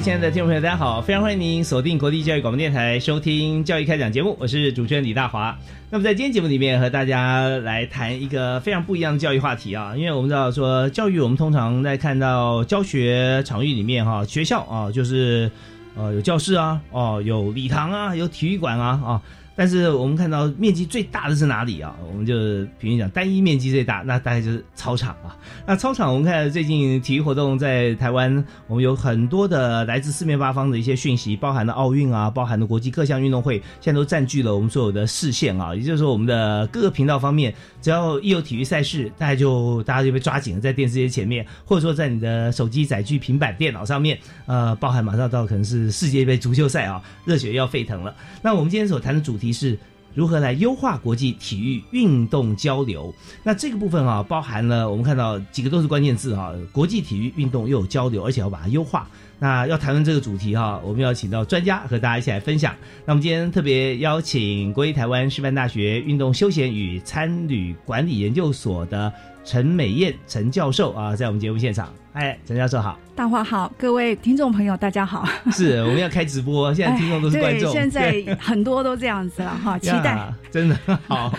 [0.00, 1.00] 亲爱的听众朋友，大家好！
[1.00, 5.56] 非常欢迎您锁定国立教育广播电台收听《教育开讲》节目，我是主持人李大华。
[5.90, 15.50] 那么在今天节目里面，和大家来谈一个非常不一样的教育话题啊，因为我们知道说教育，我们通常在看到教学场域里面哈，学校啊，就是
[15.96, 19.22] 呃有教室啊，哦有礼堂啊，有体育馆啊啊。
[19.56, 21.96] 但是我们看到面积最大的是哪里啊？
[22.06, 22.34] 我们就
[22.78, 25.34] 平均讲单一面积最大，那大概就是操场啊。
[25.66, 35.74] 那操场我们看最近体育活动在台湾，我们有很多的来自四面八方的一些讯息，包含了奥运啊，包含了国际各项运动会，现在都占据了我们所有的视线啊。
[35.74, 48.14] 也就是说，我们的各个频道方面，只要一有体育赛事，大家就大家就被抓紧了在电视机前面，或者说在你的手机载具、平板电脑上面，呃，包含马上到可能是世界杯足球赛啊，热血要沸腾了。
[48.42, 49.45] 那我们今天所谈的主题。
[49.52, 49.78] 是
[50.14, 53.14] 如何来优化国际体育运动交流？
[53.42, 59.08] 那这个部分啊，包含了我们看到几个都是关键字啊，国际体育运动又有交流，而且要把它优化。
[59.38, 62.74] 那要谈论这个主题哈，我们要请到专家和大家一起来分享。
[63.04, 69.12] 那我们今天特别邀请国立台湾师范大学运动休闲与参旅管理研究所的
[69.46, 71.94] 陈美燕陈教授啊，在我们节目现场。
[72.14, 75.24] 哎，陈教授好，大华好，各位听众朋友大家好。
[75.52, 81.32] 是，我们要开直播，现在听众都是观众，现在很多都这样子了哈， 期待，真的好。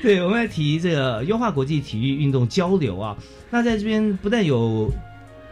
[0.00, 3.16] 对，我们来提这个优化国际体育运动交流啊，
[3.50, 4.88] 那在这边不但有。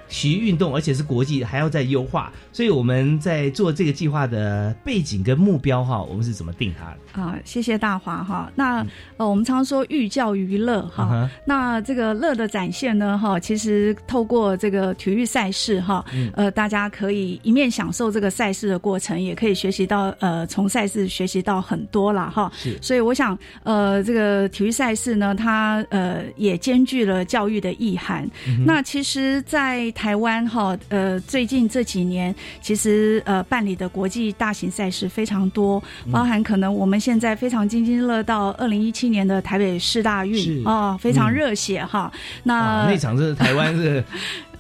[0.09, 7.23] 体育运动，而且是国际，还要再优化，所以我们在做这个计划的背景跟目标哈，我们是怎么定它的？
[7.23, 8.51] 啊，谢谢大华哈。
[8.55, 22.51] 那呃，我们常说寓教于乐哈，那这个乐的展现呢哈，其实透过这个体育赛事哈，呃，大家可以一面享受这个赛事的过程，也可以学习到呃，从赛事学习到很多了哈。
[22.55, 28.29] 是，所以我想呃，这个体育赛事呢，它呃也兼具了教育的意涵。
[28.65, 42.13] 那其实，在台湾哈，呃，最近这几年其实呃办理的国际大型赛事非常多，包含可能我们现在非常津津乐道二零一七年的台北市大运啊，非常热血哈。
[42.43, 44.05] 那那场是台湾是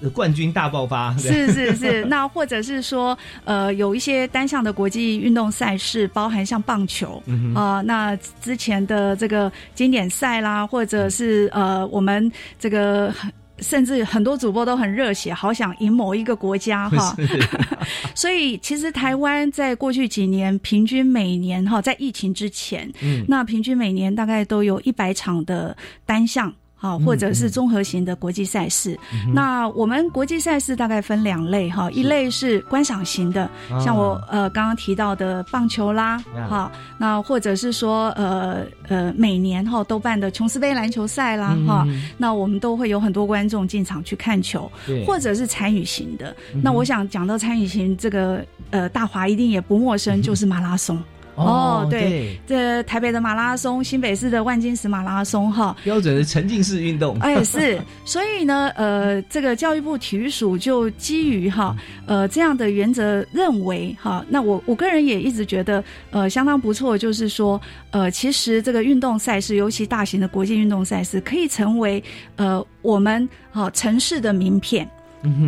[0.13, 2.05] 冠军大爆发，是是是。
[2.09, 7.23] 那或者是说呃有一些单项的国际运动赛事，包含像棒球
[7.55, 13.13] 啊，那之前的这个经典赛啦，或者是呃我们这个。
[13.59, 17.17] 甚至很多主播都很热血，好想赢某一个国家哈。
[18.15, 26.53] 所以其实台湾在过去几年，平均每年哈，在疫情之前，嗯，那平均每年大概都有一百场的单项。
[26.87, 28.99] 好，或者是综合型的国际赛事。
[29.35, 33.51] 那我们国际赛事大概分两类哈，一类是观赏型的，
[33.85, 41.87] 像我呃刚刚提到的棒球啦，哈，那或者是说呃呃每年哈都办的琼斯杯篮球赛啦，哈，
[42.17, 44.71] 那我们都会有很多观众进场去看球，
[45.07, 46.35] 或者是参与型的。
[46.63, 51.03] 那我想讲到参与型这个呃大华一定也不陌生， 就是马拉松。
[51.37, 57.19] 哦，对，这台北的马拉松，新北市的万金石马拉松，哈，标准的沉浸式运动。
[57.21, 67.61] 哎，是，所以呢，呃，这个教育部体育署就基于哈，呃，这样的原则认为，哈，那我我个人也一直觉得，呃，相当不错，就是说，
[67.91, 72.03] 呃，其实这个运动赛事，尤其大型的国际运动赛事，可以成为
[72.37, 74.89] 呃我们哈城市的名片，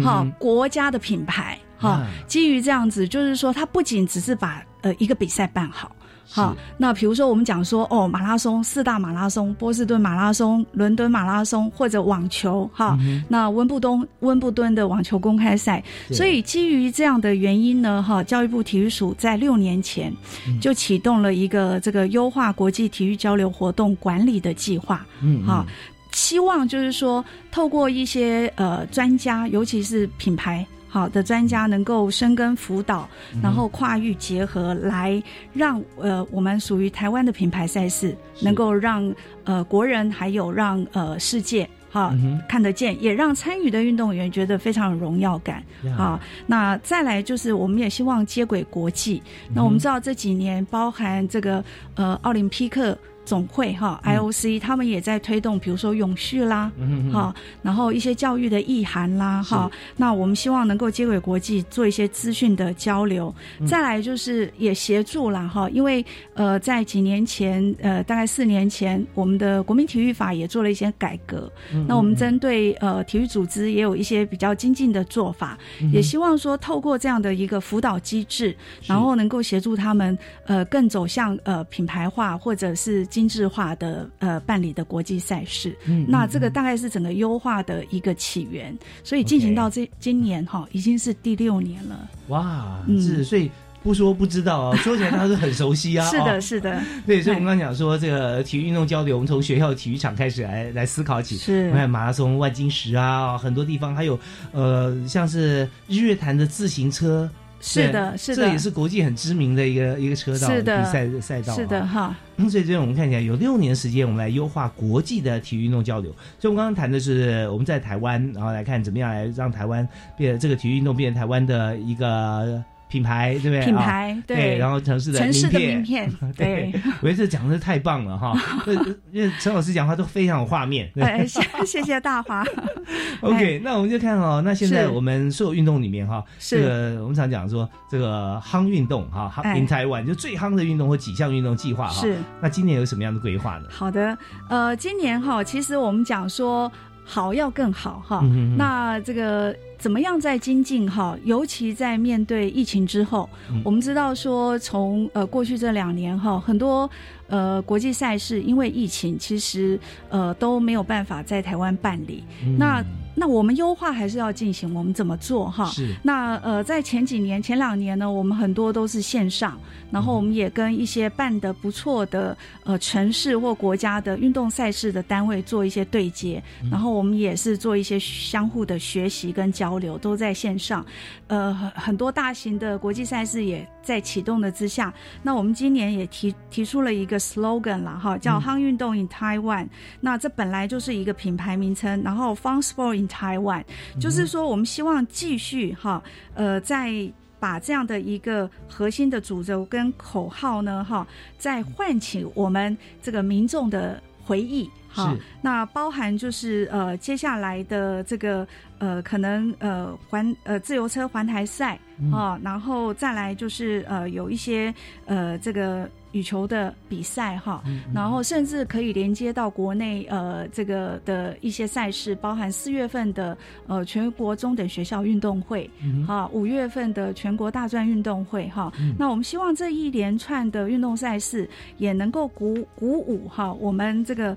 [0.03, 5.91] 哈国家的品牌，哈，基于这样子，就是说，它不仅只是把呃，一个比赛办好，
[6.31, 12.99] 好，那比如说我们讲说，哦，马拉松四大马拉松，波士顿马拉松、伦敦马拉松，或者网球，哈，
[13.29, 20.13] 那温布东温布敦的网球公开赛，所以基于这样的原因呢，哈，教育部体育署在六年前
[20.61, 25.67] 就启动了一个这个优化国际体育交流活动管理的计划，嗯，哈。
[26.13, 27.23] 希望就是说，
[27.53, 33.09] 透过一些呃专家，尤其是品牌好的专家，能够深耕辅导，
[33.43, 39.15] 然后跨域结合，来让呃我们属于台湾的品牌赛事，能够让
[39.45, 41.69] 呃国人还有让呃世界。
[41.91, 42.15] 哈，
[42.47, 45.65] 看得见，也让参与的运动员觉得非常有荣耀感。
[45.97, 49.23] 啊，那再来就是，我们也希望接轨国际。
[49.55, 51.65] 那我们知道这几年，包含这个
[51.95, 52.97] 呃奥林匹克。
[53.29, 56.73] 总会哈，IOC 他们也在推动，比如说永续啦，
[57.13, 63.35] 哈，然后一些教育的意涵啦，哈，那我们希望能够接轨国际，做一些资讯的交流。
[63.67, 66.03] 再来就是也协助啦，哈，因为
[66.33, 71.53] 呃，在几年前，呃，大概四年前，我们的国民体育法也做了一些改革。
[71.87, 75.59] 那我们针对呃体育组织也有一些比较精进的做法，
[75.93, 80.17] 也希望说透过这样的一个辅导机制，然后能够协助他们
[80.47, 83.07] 呃更走向呃品牌化或者是。
[83.19, 88.73] 精致化的呃办理的国际赛事，嗯，那这个大概是整个优化的一个起源，
[89.03, 92.09] 所以进行到这今年哈已经是第六年了。
[92.29, 93.51] 哇，是，所以
[93.83, 96.07] 不说不知道啊，说起来他是很熟悉啊。
[96.11, 96.81] 是的，是的。
[97.05, 101.37] 对，所以我们刚刚讲说这个体育运动交流，我们从学校体育场开始来来思考起。
[101.39, 104.17] 是，看马拉松、万金石啊，很多地方还有
[104.53, 107.29] 呃，像是日月潭的自行车。
[107.61, 111.55] 是的，是的，这也是国际很知名的一个一个车道比赛赛道。
[111.55, 116.11] 是的哈，所以这边我们看起来有六年时间，我们来优化国际的体育运动交流。
[116.39, 122.63] 所以我们刚刚谈的是我们在台湾，然后来看怎么样来让台湾变这个体育运动变成台湾的一个。
[122.89, 123.65] 品牌对不对？
[123.65, 126.73] 品牌对，然后城市的城市的名片， 对。
[127.01, 128.33] 我觉得这讲的太棒了哈，
[129.13, 130.91] 因为陈老师讲话都非常有画面。
[130.95, 131.27] 对，
[131.67, 132.45] 谢谢大华。
[133.21, 142.01] OK，那我们就看哦，那现在我们所有运动里面哈，这个我们常讲说这个夯运动哈，夯 in Taiwan 就最夯的运动或几项运动计划哈。
[142.01, 142.17] 是。
[142.41, 143.67] 那今年有什么样的规划呢？
[143.71, 144.17] 好的，
[144.49, 146.71] 呃，今年哈，其实我们讲说
[147.09, 148.23] 好要更好哈，
[148.57, 149.57] 那这个。
[149.79, 151.17] 怎么样在精进哈？
[151.23, 153.31] 尤其在面对疫情之后，
[153.65, 156.91] 我们知道说，从呃过去这两年哈，很多
[157.29, 159.79] 呃国际赛事因为疫情，其实
[160.09, 162.25] 呃都没有办法在台湾办理。
[162.59, 162.83] 那
[163.19, 165.67] 那我们优化还是要进行，我们怎么做哈？
[165.67, 165.95] 是。
[166.03, 169.59] 那呃，在前几年、前两年呢，我们很多都是线上，
[169.91, 180.85] 然后我们也跟一些办得不错的呃城市或国家的运动赛事的单位做一些对接，然后我们也是做一些相互的学习跟交流，都在线上。
[181.27, 184.93] 呃，很很多大型的国际赛事也在启动的之下，
[185.23, 189.67] 那我们今年也提提出了一个 slogan 了哈，叫“夯运动 in Taiwan”。
[190.03, 193.09] 那这本来就是一个品牌名称，然后 “Fun Sport in”。
[193.09, 193.65] Taiwan”，
[193.99, 196.03] 就是说，我们希望继续哈，
[196.35, 201.07] 呃，再把这样的一个核心的主轴跟口号呢，哈，
[201.39, 204.69] 再唤起我们这个民众的回忆，
[205.05, 205.17] 哈。
[205.41, 208.47] 那包含就是呃，接下来的这个
[208.79, 211.79] 呃，可能呃环呃自由车环台赛
[212.13, 214.75] 啊，然后再来就是呃有一些
[215.07, 215.89] 呃这个。
[216.13, 217.63] 羽球的比赛哈，
[217.95, 225.71] 然后甚至可以连接到国内呃这个的一些赛事，包含四月份的呃全国中等学校运动会，
[226.07, 228.73] 哈，五月份的全国大专运动会哈。
[228.99, 234.37] 那我们希望这一连串的运动赛事也能够鼓鼓舞哈我们这个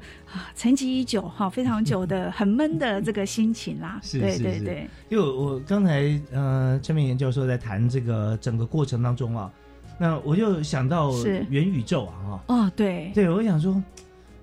[0.56, 4.00] 沉寂已久哈非常久的很闷的这个心情啦。
[4.04, 9.50] 是对对对，因为我刚才呃陈明言教授在谈这个整个过程当中啊。
[9.98, 11.12] 那我就想到
[11.50, 12.44] 元宇宙啊，哈。
[12.48, 13.74] 哦，对，对我想说，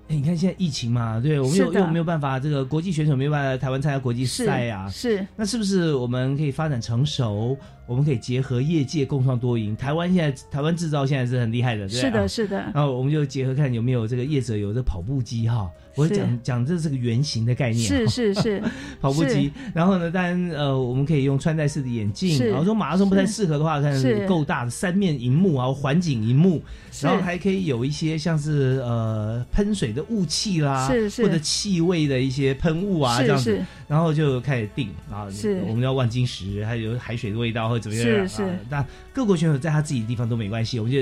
[0.07, 7.57] 哎，你看现在疫情嘛，对我们又又没有办法，这个国际选手没有办法台湾参加国际赛啊，是，那是不是我们可以发展成熟？
[7.89, 9.75] 我们可以结合业界共创多赢。
[9.75, 12.57] 台湾现在台湾制造现在是很厉害的，是的，是的。
[12.71, 18.61] 然后我们就结合看有没有这个业者有这跑步机哈，我讲讲这是个圆形的概念，是是是
[19.01, 19.51] 跑步机。
[19.73, 22.47] 然后呢，当然呃，我们可以用穿戴式的眼镜。
[22.49, 26.61] 然后说马拉松不太适合的话，看够大的三面荧幕啊，环景荧幕。
[27.01, 33.63] 然后还可以有一些像是呃喷水的雾气啦，是是，或者气味的一些喷雾啊这样子。
[33.89, 37.89] 然后就开始定啊，是我们要万金石，还有海水的味道或者。
[37.89, 38.27] 怎么样？
[38.27, 40.99] 是是，那各国选手在他自己的地方都没关系，我们就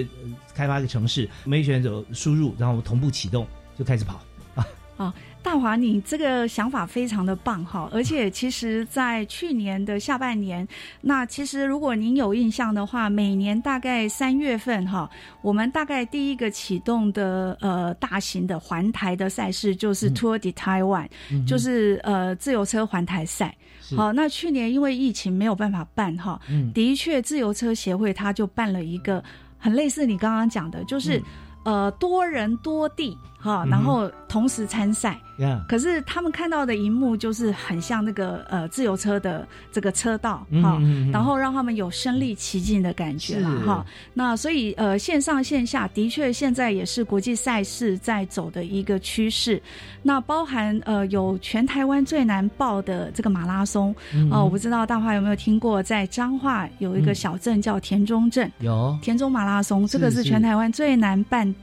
[0.56, 3.46] 开发一个城市，每选手输入，然后同步启动，
[3.78, 4.22] 就开始跑
[4.56, 4.68] 啊。
[4.96, 5.14] 啊，
[5.48, 7.90] 大华，你这个想法非常的棒哈！
[7.94, 10.68] 而且其实，在去年的下半年，
[11.00, 15.10] 那其实如果您有印象的话，每年大概三月份哈，
[15.42, 21.08] 我们大概第一个启动的呃大型的环台的赛事就是 Tour de Taiwan，
[21.48, 23.56] 就是呃自由车环台赛。
[23.96, 26.38] 好，那去年因为疫情没有办法办哈，
[26.74, 29.24] 的确自由车协会他就办了一个
[29.58, 31.24] 很类似你刚刚讲的，就是
[31.64, 35.18] 呃多人多地哈，然后同时参赛。
[35.38, 40.82] 呀，可是他们看到的荧幕就是很像那个呃自由车的这个车道嗯哈、
[41.14, 43.86] 然后让他们有身临其境的感觉了哈。
[44.16, 49.62] 那所以呃线上线下的确现在也是国际赛事在走的一个趋势。
[50.02, 58.52] 那包含呃有全台湾最难报的这个马拉松嗯哦、我不知道大华有没有听过，在彰化有一个嗯小镇叫田中镇。
[58.58, 61.54] 有田中马拉松，这个是全台湾最难办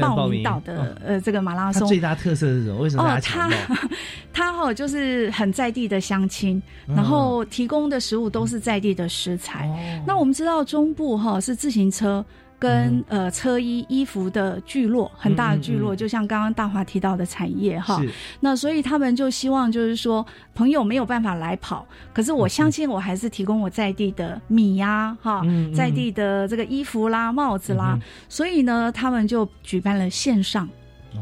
[0.00, 1.86] 报名到的、哦呃这个马拉松。
[1.88, 2.78] 最大特色是什么？
[2.80, 3.56] 为什么大家抢到？
[4.32, 9.68] 它哈、 就是很在地的乡亲，然后提供的食物都是在地的食材。
[10.06, 12.24] 那我们知道中部哈、是自行车。
[12.58, 18.02] 跟嗯呃车衣衣服的聚落，很大的聚落，就像刚刚大华提到的产业哈，
[18.40, 25.42] 那所以他们就希望就是说，朋友没有办法来跑，可是我相信我还是提供我在地的米呀、哈、
[25.74, 30.68] 在地的这个衣服啦、帽子啦，嗯所以呢，他们就举办了线上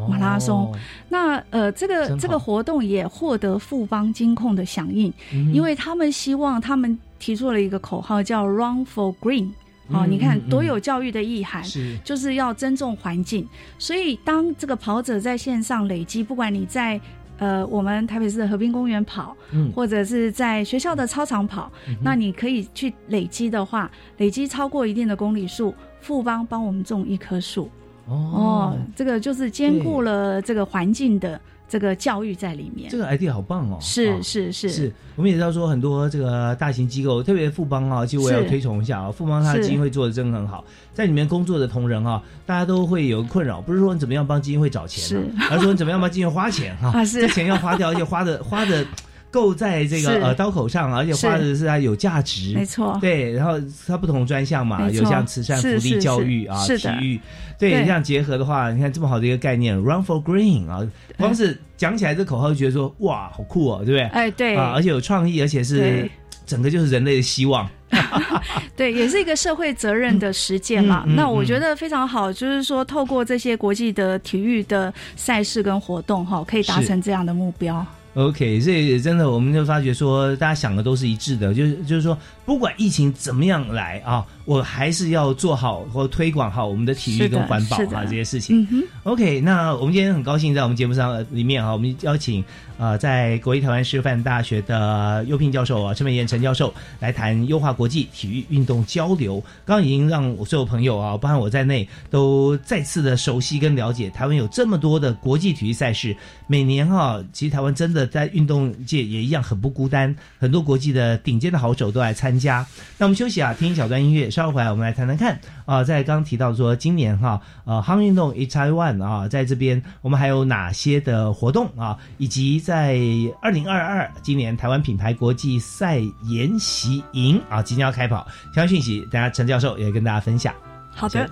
[0.08, 0.72] 马拉松。
[0.72, 0.78] 哦
[1.08, 9.50] 那呃，这个这个活动也获得富邦金控的响应，嗯因为他们希望他们提出了一个口号叫 “Run for Green”。
[9.88, 11.96] 哦，嗯你看多有教育的意涵，是。
[12.04, 13.46] 就是要尊重环境。
[13.78, 17.00] 所以当这个跑者在线上累积，不管你在
[17.38, 19.70] 呃我们台北市的和平公园跑，嗯。
[19.72, 21.70] 或者是在学校的操场跑，
[22.02, 27.70] 那你可以去累积的话，累积超过一定的公里数，富邦帮我们种一棵树。
[28.06, 32.88] 哦，这个就是兼顾了这个环境的这个教育在里面。
[32.90, 33.78] 这个 idea 好棒哦！
[33.80, 34.68] 是哦是是。
[34.68, 48.86] 是，我们也知道说很多这个大型机构，特别富邦啊，其实我也要推崇一下啊，富邦它的基金会做的真的很好，在里面工作的同仁啊，大家都会有困扰，不是说你怎么样帮基金会找钱、啊，而是说你怎么样帮基金会花钱 哈、这钱要花掉，而且花的花的
[49.30, 52.96] 够在这个呃刀口上，而且花的是它有价值，没错。
[53.00, 56.90] 对，然后它不同专项嘛，有像慈善、福利、教育啊、是的。
[56.92, 57.20] 体育，
[57.58, 60.80] 对，对这样结合的话，你看这么好的一个概念，Run for Green 啊，
[61.18, 64.02] 光是讲起来这口号就觉得说哇，好酷哦，对不对？
[64.08, 64.56] 哎对。
[64.56, 66.10] 啊，而且有创意，而且是
[66.46, 67.68] 整个就是人类的希望。
[68.76, 71.02] 对，也是一个社会责任的实践嘛。
[71.06, 77.84] 嗯嗯嗯那我觉得非常好，就是说透过这些国际的体育的赛事跟活动哈，可以达成这样的目标。
[78.16, 88.66] OK，所以真的我们就发觉说，大家想的都是一致的，就是就是说，不管疫情怎么样来啊，我还是要做好或推广好我们的体育跟环保啊这些事情。
[88.70, 92.42] 嗯，OK，那我们今天很高兴在我们节目上呃里面啊，我们邀请
[92.78, 99.40] 呃在国立台湾师范大学的优聘教授啊陈美燕陈教授来谈优化国际体育运动交流。
[99.64, 106.16] 刚刚已经让我所有朋友啊，包含我在内，都再次的熟悉跟了解台湾有这么多的国际体育赛事。
[106.46, 112.66] 每年哈、其实台湾真的在运动界也一样很不孤单，很多国际的顶尖的好手都来参加。
[112.98, 122.98] 那我们休息啊，听一小段音乐，稍后回来我们来谈谈看啊、在刚刚提到说今年哈呃夯运动 in Taiwan 啊，在这边我们还有哪些的活动啊，以及在
[123.42, 130.54] 二零二二今年台湾品牌国际赛研习营啊即将要开跑，相关讯息，等下陈教授也跟大家分享。
[130.94, 131.28] 好的。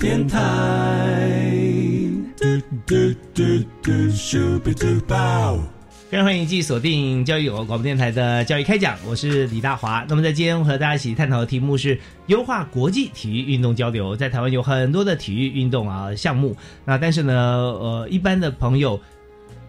[0.00, 0.40] 电台。
[6.08, 10.02] 非常欢迎继续锁定教育广播电台的教育开讲，我是李大华。
[10.08, 14.16] 那么在今天和大家一起探讨的题目是优化国际体育运动交流。
[14.16, 18.98] 在台湾有很多的体育运动啊项目，那但是呢，呃，一般的朋友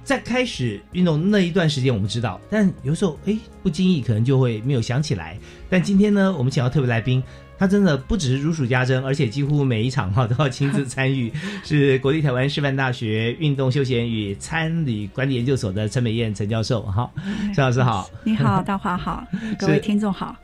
[0.01, 5.37] 在开始运动那一段时间我们知道，但有时候哎不经意可能就会没有想起来。
[5.69, 7.21] 但今天呢，我们请到特别来宾。
[7.61, 11.31] 他真的不只是如数家珍，而且几乎每一场哈都要亲自参与。
[11.63, 17.07] 是国立台湾师范大学运动休闲与参旅管理研究所的陈美燕陈教授，哈，
[17.53, 19.23] 陈老师好，你好，大华好，
[19.59, 20.35] 各位听众好。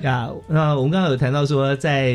[0.00, 2.12] 呀，那我们刚刚有谈到说，在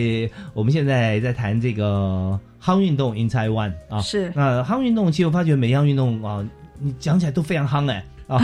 [0.54, 6.46] 我们现在在谈这个夯运动 in Taiwan 啊，是那夯运动，其实我发觉每样运动啊，
[6.78, 8.04] 你讲起来都非常夯哎。
[8.30, 8.40] 啊，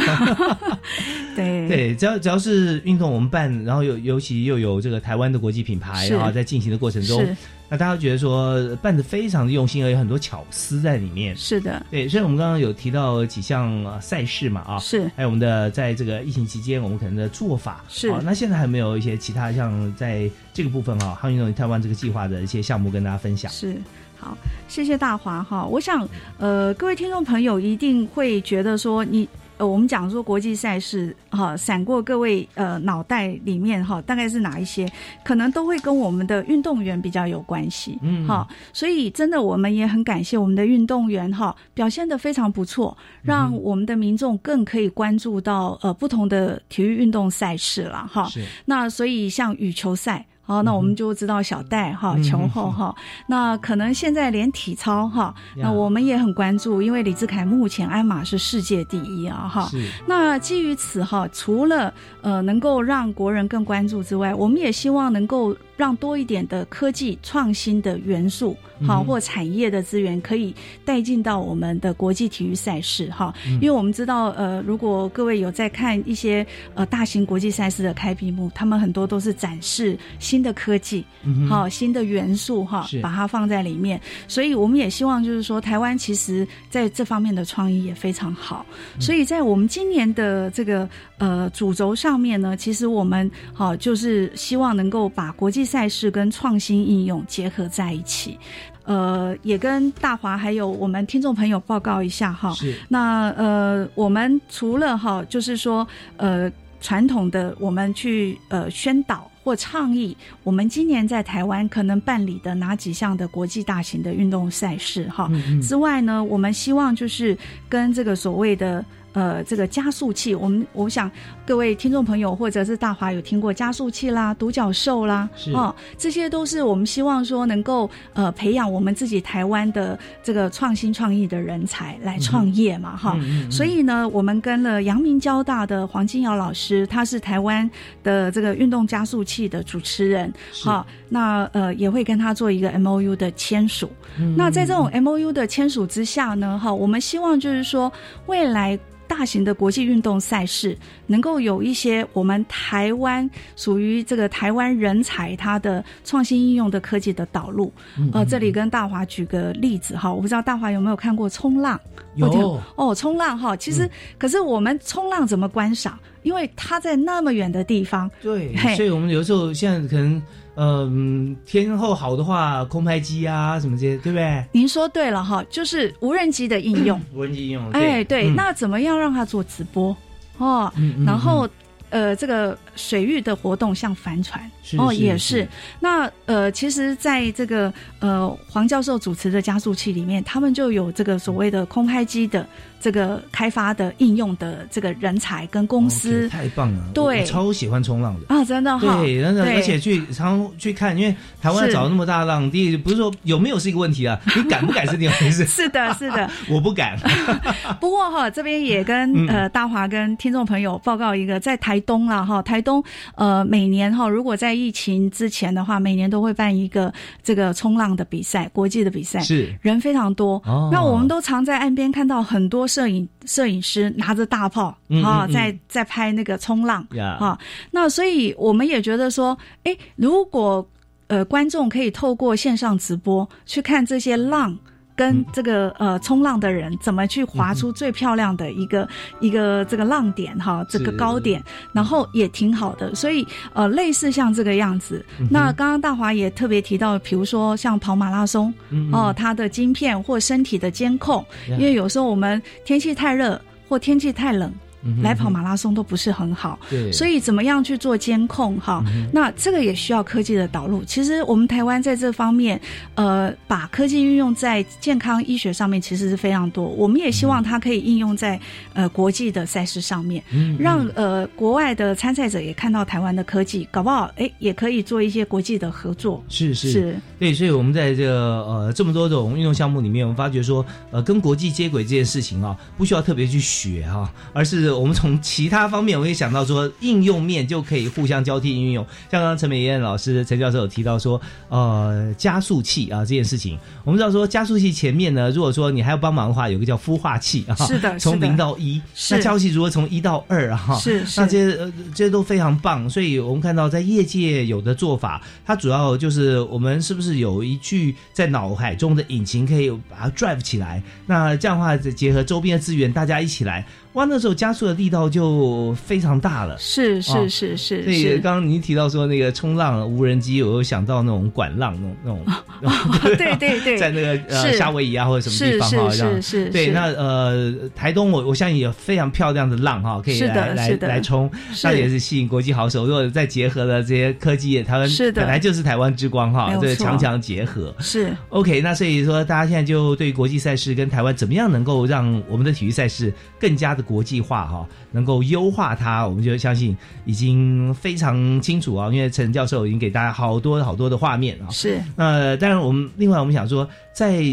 [1.36, 7.24] 对对，只要只要是运动，我们办，然后尤尤其又有这个台湾的国际品牌，然后在进行的过程中，
[7.70, 11.38] 那大家觉得说办的非常的用心，而有很多巧思在里面。
[11.38, 18.12] 是的，对，所以我们刚刚有提到几项赛事嘛，啊，是，还有我们的在这个疫情期间，我们可能的做法是。
[18.24, 23.52] 那现在还没有一些其他像在这个部分哈，汉运动台湾这个计划的一些项目跟大家分享？
[23.52, 23.76] 是。
[24.18, 24.36] 好，
[24.68, 25.64] 谢谢大华哈。
[25.64, 26.08] 我想，
[26.40, 29.30] 呃，各位听众朋友一定会觉得说你。
[29.58, 34.92] 呃，我们讲说国际赛事，哈，闪过各位呃脑袋里面哈，大概是哪一些，
[35.24, 48.26] 可能都会跟我们的运动员比较有关系，嗯，哈，所以真的我们也很感谢我们的运动员哈，表现的非常不错，让我们的民众更可以关注到呃不同的体育运动赛事了哈。
[48.26, 48.44] 是。
[48.66, 50.26] 那所以像羽球赛。
[50.46, 52.96] 好，那我们就知道小戴哈球后哈，
[53.28, 59.70] 那可能现在连体操哈，那我们也很关注，因为李志凯目前鞍马是世界第一啊哈。
[60.06, 65.56] 那基于此哈，除了呃能够让国人更关注之外，我们也希望能够。
[65.76, 68.56] 让多一点的科技创新的元素，
[68.86, 70.54] 好或产业的资源可以
[70.84, 81.04] 带进到我们的国际体育赛事，哈，因为我们知道，呃，如果各位有在看一些呃大型国际赛事的开闭幕，他们很多都是展示新的科技，
[81.50, 88.66] 好新的元素，哈，把它放在里面，所以我们也希望就是说，台湾其实在这方面的创意也非常好，
[89.00, 98.38] 所以在我们今年的这个呃主轴上面呢，其实我们好就是希望能够把国际赛事跟创新应用结合在一起，
[98.84, 102.54] 呃，也跟大华还有我们听众朋友报告一下哈。
[102.54, 102.76] 是。
[102.90, 105.86] 那呃，我们除了哈，就是说
[106.18, 115.30] 呃，传统的我们去呃宣导或倡议，我们今年在台湾可能办理的哪几项的国际大型的运动赛事哈
[115.62, 117.36] 之外呢，我们希望就是
[117.68, 118.86] 跟这个所谓的。
[119.16, 121.10] 呃，这个加速器，我们我想
[121.46, 133.18] 各位听众朋友或者是大华有听过加速器啦、独角兽啦，哦，这些都是我们希望说能够呃培养我们自己台湾的这个创新创意的人才来创业嘛，哈。
[133.50, 137.70] 所以呢，我们跟了阳明交大的黄金瑶老师，他是台湾
[138.04, 143.90] 的这个运动加速器的主持人，好，那呃也会跟他做一个 M O U 的签署。
[144.36, 147.90] 那在这种 M O U 的签署之下呢，哈，我们希望就是说
[148.26, 148.78] 未来。
[149.18, 157.72] 大型的国际运动赛事能够有一些我们台湾属于这个台湾人才他的创新应用的科技的导入，
[158.12, 161.80] 呃，这里跟大华举个例子哈，我不知道大华有没有看过冲浪？
[162.16, 165.98] 有哦，冲浪哈，其实可是我们冲浪怎么观赏？
[166.26, 170.22] 因为他在那么远的地方，对，所以我们有时候现在可能。
[170.58, 174.46] 嗯，天后好的话，空拍机啊什么这些，对不对？
[174.54, 176.98] 您说对了哈，就是无人机的应用。
[177.14, 179.96] 无人机应用，哎，对，那怎么样让它做直播？
[180.38, 180.72] 哦，
[181.06, 181.48] 然后。
[181.92, 184.40] 呃，这个水域的活动像帆船
[184.78, 185.48] 哦，也是。
[185.80, 192.48] 那呃，其实在这个呃黄教授主持的加速器里面，他们就有这个所谓的空拍机的
[192.82, 196.84] 这个开发的应用的这个人才跟公司，太棒了！
[196.96, 205.46] 对，超喜欢冲浪的啊，真的哈，对，真的，而且去常去看，因为台湾找那么大浪，第一不是说有没有是一个问题啊， 你敢不敢是另外一回事。
[205.46, 206.98] 是的，是的， 我不敢。
[207.80, 211.76] 不过哈，这边也跟呃大华跟听众朋友报告一个，在台。
[211.76, 212.84] 台东啦，哈，台东，
[213.16, 216.92] 呃，每年哈，如果在疫情之前的话，每年都会办一个
[217.24, 220.42] 这个冲浪的比赛，国际的比赛，是人非常多。
[220.72, 226.86] 那我们都常在岸边看到很多摄影摄影师拿着大炮啊，在在拍那个冲浪
[227.20, 227.40] 啊。
[227.70, 230.68] 那所以我们也觉得说，哎，如果
[231.08, 234.58] 呃观众可以透过线上直播去看这些浪。
[234.96, 238.88] 跟这个呃冲浪的人怎么去划出最漂亮的一个
[239.20, 242.96] 一个这个浪点哈，这个高点，然后也挺好的。
[242.96, 245.06] 所以呃，类似像这个样子。
[245.30, 248.54] 那刚刚大华也特别提到，比如说像跑马拉松
[248.92, 254.52] 哦，它的晶片或身体的监控，因为有时候我们天气太热或天气太冷。
[254.86, 256.58] 嗯来跑马拉松都不是很好。
[256.70, 258.84] 对，所以怎么样去做监控哈？
[259.12, 260.84] 那这个也需要科技的导入。
[260.86, 262.60] 其实我们台湾在这方面，
[262.94, 266.66] 呃，把科技运用在健康医学上面，其实是非常多。
[266.66, 268.40] 我们也希望它可以应用在
[268.74, 276.24] 呃国际的赛事上面，嗯让呃国外的参赛者也看到台湾的科技，搞不好哎也可以做一些国际的合作。
[276.30, 288.86] 是是是对，所以我们在这个呃这么多种运动项目里面，我们发觉说，呃，跟国际接轨这件事情啊，不需要特别去学哈、而是我们从其他方面，我也想到说，应用面就可以互相交替应用。
[289.12, 310.82] 像刚刚陈美燕老师、陈教授有提到说，呃，加速器啊这件事情，我们知道说加速器前面呢，如果说你还要帮忙的话，有个叫孵化器啊，是的从零到一，那加速器如果从一到二啊，哈，是是那这些呃这些都非常棒，所以我们看到在业界有的做法，它主要就是我们是不是有一句在脑海中的引擎可以把它 drive 起来？
[311.06, 316.58] 那这样的话，再结合周边的资源，大家一起来，哇，那时候加速的力道就非常大了。
[316.58, 318.16] 是哦是是是所以。
[318.20, 322.26] 刚刚您提到说那个冲浪无人机，我又想到那种管浪那种
[322.62, 331.30] 那种，对对 对，在那个呃夏威夷啊或者什么地方哈，是是是，对，那呃，台东我我相信有非常漂亮的浪哈，可以来来来冲，
[331.64, 332.86] 那也是吸引国际好手。
[332.86, 337.74] 如果再结合了这些科技业，台湾是的本来就是台湾之光哈这个强强结合。
[337.80, 351.50] 是 OK，那所以说大家现在就对国际赛事跟台湾怎么样能够让我们的体育赛事更加的国际化哈，能够优化它，我们就相信已经非常清楚啊，因为陈教授已经给大家好多好多的画面啊。
[351.52, 354.24] 是那当然，我们另外我们想说，在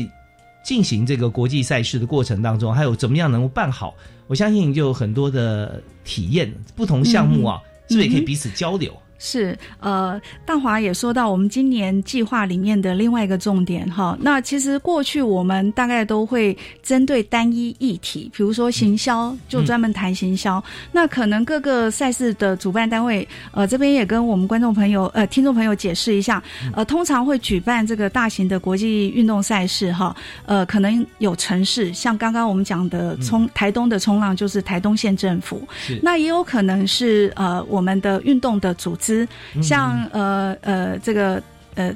[0.64, 3.94] 进行这个国际赛事的过程当中，还有怎么样能够办好，
[4.26, 8.92] 我相信就有很多的体验，不同项目啊，是不是也可以彼此交流？
[9.24, 14.18] 是，呃，大华也说到我们今年计划里面的另外一个重点哈。
[14.20, 20.62] 那其实过去我们大概都会针对单一议题，比如说行销，就专门谈行销。
[20.90, 26.42] 那可能各个赛事的主办单位，呃，这边也跟我们观众朋友、呃听众朋友解释一下，
[26.74, 30.14] 呃，通常会举办这个大型的国际运动赛事哈，
[30.46, 35.62] 呃，可能有城市，像刚刚我们讲的冲台东的冲浪就是台东县政府，
[36.02, 39.11] 那也有可能是呃我们的运动的组织，
[39.62, 41.42] 像呃呃这个
[41.74, 41.94] 呃。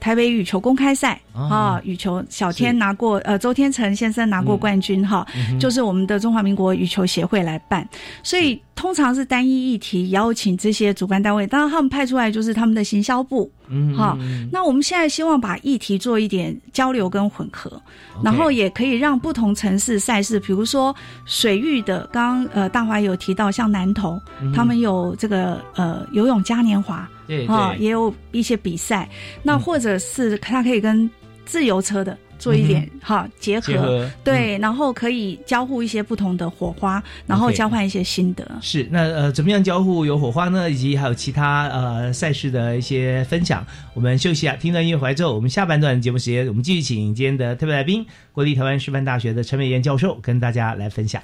[0.00, 1.48] 台北羽球公开赛哦。
[1.48, 4.58] 啊，羽球小天拿过，呃，周天成先生拿过嗯。
[4.58, 5.26] 冠军哈，
[5.58, 7.88] 就是我们的中华民国羽球协会来办，
[8.22, 14.18] 所以通常是单一议题邀请这些主办单位，当然他们派出来就是他们的行销部，嗯好
[14.52, 17.80] 那我们现在希望把议题做一点交流跟混合，
[18.22, 24.20] 然后也可以让不同城市赛事，比如说水域的，刚刚呃大华有提到，像南投，
[24.54, 29.08] 他们有这个呃游泳嘉年华对啊，对，也有一些比赛，
[29.42, 31.10] 那或者是他可以跟
[31.46, 33.66] 自由车的做一点哈结合。
[33.72, 38.46] 结合对，然后可以交互一些不同的火花，然后交换一些心得。
[38.60, 40.70] 是那呃，怎么样交互有火花呢？
[40.70, 43.64] 以及还有其他呃赛事的一些分享。
[43.94, 51.22] 我们休息啊，听段音乐回来之后，我们下半段节目时间，我们继续请今天的特别来宾，国立台湾师范大学的陈美妍教授，跟大家来分享。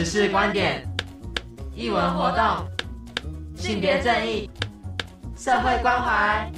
[0.00, 0.82] 时事观点、
[1.76, 2.66] 艺文活动、
[3.54, 4.48] 性别正义、
[5.36, 6.50] 社会关怀，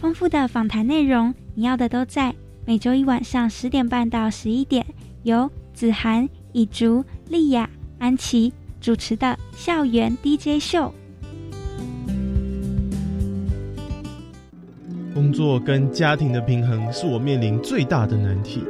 [0.00, 2.34] 丰富的访谈内容，你要的都在。
[2.66, 4.84] 每周一晚上十点半到十一点，
[5.22, 10.92] 由子涵、以竹、丽雅、安琪主持的校园 DJ 秀。
[15.14, 18.64] 工作跟家庭的平衡是我面临最大的难题。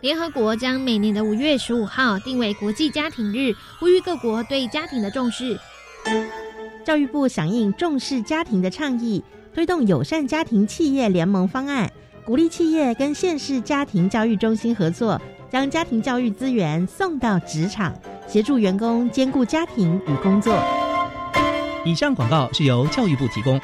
[0.00, 5.58] 联合国将每年的五月十五号定为国际家庭日，呼吁各国对家庭的重视。
[6.84, 11.90] 教育部响应重视家庭的倡议，推动友善家庭企业联盟方案，
[12.24, 17.92] 鼓励企业跟县市家庭教育中心合作，将家庭教育资源送到职场，
[18.28, 20.56] 协助员工兼顾家庭与工作。
[21.84, 23.60] 以上广告是由教育部提供。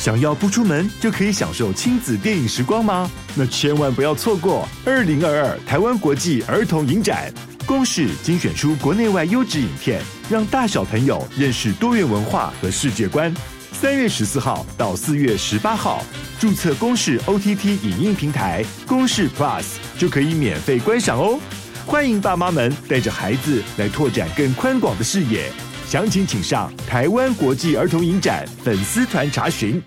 [0.00, 3.10] 想要不出门就可以享受亲子电影时光吗？
[3.34, 7.30] 那千万不要错过二零二二台湾国际儿童影展。
[7.66, 13.30] 公视精选出国内外优质影片，让大小朋友认识多元文化和世界观。
[13.72, 16.02] 三月十四号到四月十八号，
[16.38, 19.64] 注册公视 OTT 影音平台公视 Plus
[19.98, 21.38] 就可以免费观赏哦。
[21.84, 25.52] 欢迎爸妈们带着孩子来拓展更宽广的视野。
[25.86, 29.82] 详情请上台湾国际儿童影展粉丝团查询。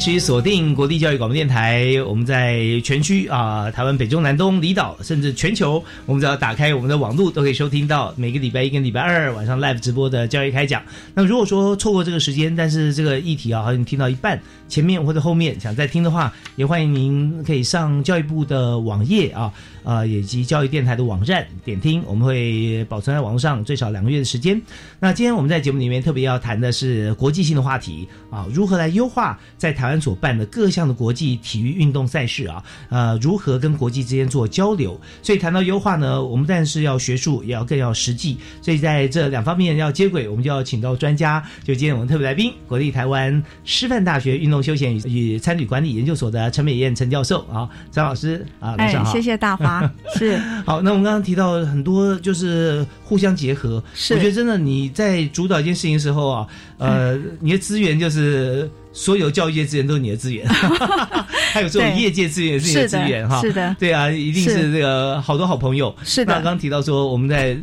[0.00, 1.84] 持续锁定国立教育广播电台。
[2.06, 10.82] 我们在全区啊、台湾北中南东离岛，甚至全球，我们只要打开我们的网络，都可以收听到每个礼拜一跟礼拜二晚上 live 直播的教育开讲。
[11.12, 19.52] 那如果说错过这个时间，但是这个议题啊，好像听到一半，前面或者后面想再听的话，也欢迎您可以上教育部的网页啊，
[19.84, 24.58] 呃，以及教育电台的网站点听，我们会保存在网络上最少两个月的时间。
[24.98, 34.98] 那今天我们在节目里面特别要谈的是国际性的话题啊，如何来优化在台湾所办的各项的国际体育运动赛事啊，呃，如何跟国际之间做交流。
[35.22, 38.38] 所以谈到优化呢，我们但是要学术，也要更要实际。
[38.62, 41.42] 所以在这两方面要接轨，我们就要请到专家。
[41.64, 49.12] 就今天我们特别来宾，国立台湾师范大学运动休闲与与参旅管理研究所的陈美燕陈教授啊， 张老师啊，晚上哎，好。
[49.12, 56.46] 谢谢大华，是 好，那我们刚刚提到很多就是互相结合，是我觉得真的你在主导一件事情的时候啊，
[56.78, 60.46] 呃， 你的资源就是所有教育界资源都是你的资源，
[61.52, 65.94] 还有这种业界资源也是你的资源哈，是的对啊，一定是是这个好多好朋友。
[66.04, 67.56] 是的那刚刚提到说我们在。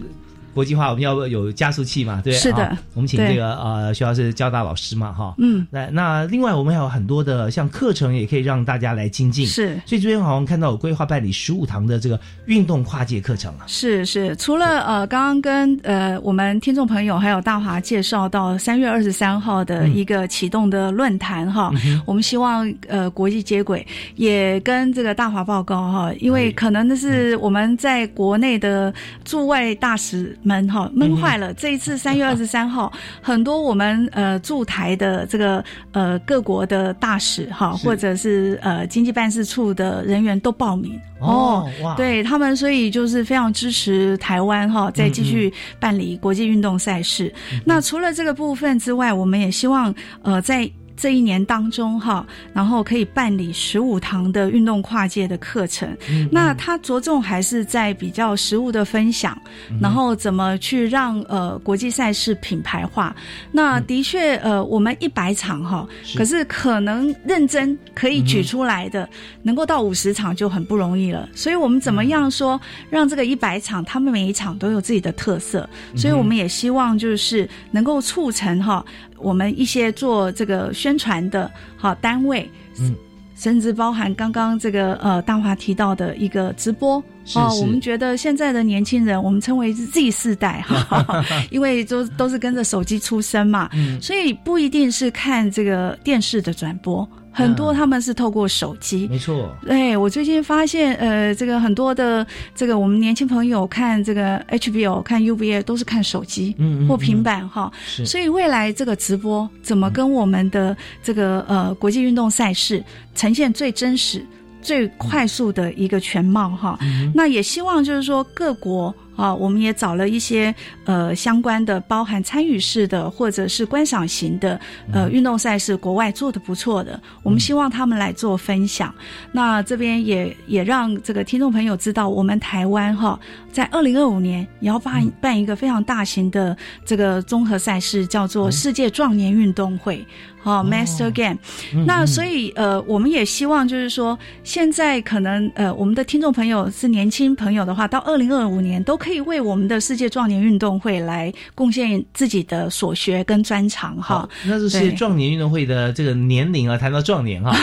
[0.57, 2.19] 国际化，我们要有加速器嘛？
[2.23, 5.67] 对，是的啊我们请这个呃，学校是交大老师嘛，哈，嗯。
[5.69, 9.45] 那那另外我们还有很多的像课程，也可以让大家来精进。
[9.45, 9.79] 是。
[9.85, 13.65] 所以这边好像看到有规划办理十五堂的这个运动跨界课程啊。
[13.67, 21.71] 是是，除了呃，刚刚跟呃我们听众朋友还有大华介绍到三月二十三号的一个启动的论坛哈，
[22.03, 28.91] 我们希望呃国际接轨，也跟这个大华报告哈，因为可能那是我们在国内的
[29.23, 31.53] 驻外大使们哈闷坏了。
[31.53, 47.33] 这一次三月 二十三号，很多我们呃驻台的这个呃各国的大使哈，或者是呃经济办事处的人员都报名哦哇对他们，所以就是非常支持台湾哈，再继嗯续办理国际运动赛事。
[47.65, 50.71] 那除了这个部分之外，我们也希望呃在。
[50.97, 55.87] 这一年当中，哈，然后可以办理十五堂的运动跨界的课程。
[56.09, 63.15] 嗯那他着重还是在比较实物的分享，嗯然后怎么去让呃国际赛事品牌化。
[63.51, 69.07] 那的确，呃，我们一百场哈，可是可能认真可以举出来的，
[69.43, 71.29] 能够到五十场就很不容易了。
[71.35, 75.69] 所以我们怎么样说，让这个一百场，他们每一场都有自己的特色。
[75.95, 78.83] 所以我们也希望就是能够促成哈，
[79.19, 82.49] 我们一些做这个宣传的好单位，
[82.79, 82.95] 嗯。
[83.39, 86.95] 甚至包含刚刚这个呃大华提到的一个直播
[87.35, 99.07] 哦，我们觉得现在的年轻人，我们称为是 Z 世代哈， 因为都都是跟着手机出生嘛，嗯所以不一定是看这个电视的转播，很多他们是透过手机。
[99.09, 114.25] 没错，哎，我最近发现，呃，这个很多的这个我们年轻朋友看这个 HBO、看 UBA 都是看手机嗯嗯或平板哈，是所以未来这个直播怎么跟我们的这个呃国际运动赛事呈现最真实、
[114.61, 116.79] 最快速的一个全貌哈？
[117.13, 118.93] 那也希望就是说各国。
[119.17, 124.57] 啊，我们也找了一些呃相关的，包含参与式的或者是观赏型的
[124.93, 128.93] 呃运动赛事，国外做的不错的，我们希望他们来做分享。
[129.31, 133.19] 那这边也也让这个听众朋友知道，我们台湾哈，
[133.51, 140.05] 在二零二五年也要办办一个非常大型的这个综合赛事，叫做世界壮年运动会。
[140.47, 141.37] 哦，Master Game，、
[141.73, 154.19] 嗯那所以呃，我们也希望就是说，现在可能呃，我们的听众朋友是年轻朋友的话，到二零二五年都可以为我们的世界壮年运动会来贡献自己的所学跟专长哈。
[154.19, 157.53] 好。，那是世界壮年运动会的这个年龄啊，谈到壮年哈，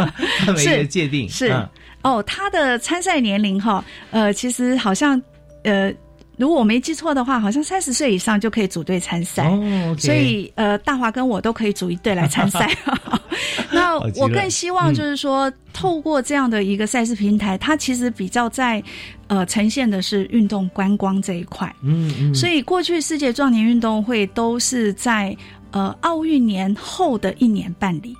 [0.58, 1.66] 是界定是、嗯。
[2.02, 5.20] 哦，他的参赛年龄哈，呃，其实好像
[5.64, 5.90] 呃。
[6.36, 9.48] 如果我没记错的话，好像三十岁以上就可以组队参赛，
[9.98, 12.70] 所以呃，大华跟我都可以组一队来参赛。
[13.72, 18.82] 那我更希望就是说，透过这样的一个赛事平台，它其实比较在
[19.26, 21.74] 呃呈现的是运动观光这一块。
[21.82, 25.36] 嗯嗯，所以过去世界壮年运动会都是在
[25.70, 28.14] 呃奥运年后的一年办理。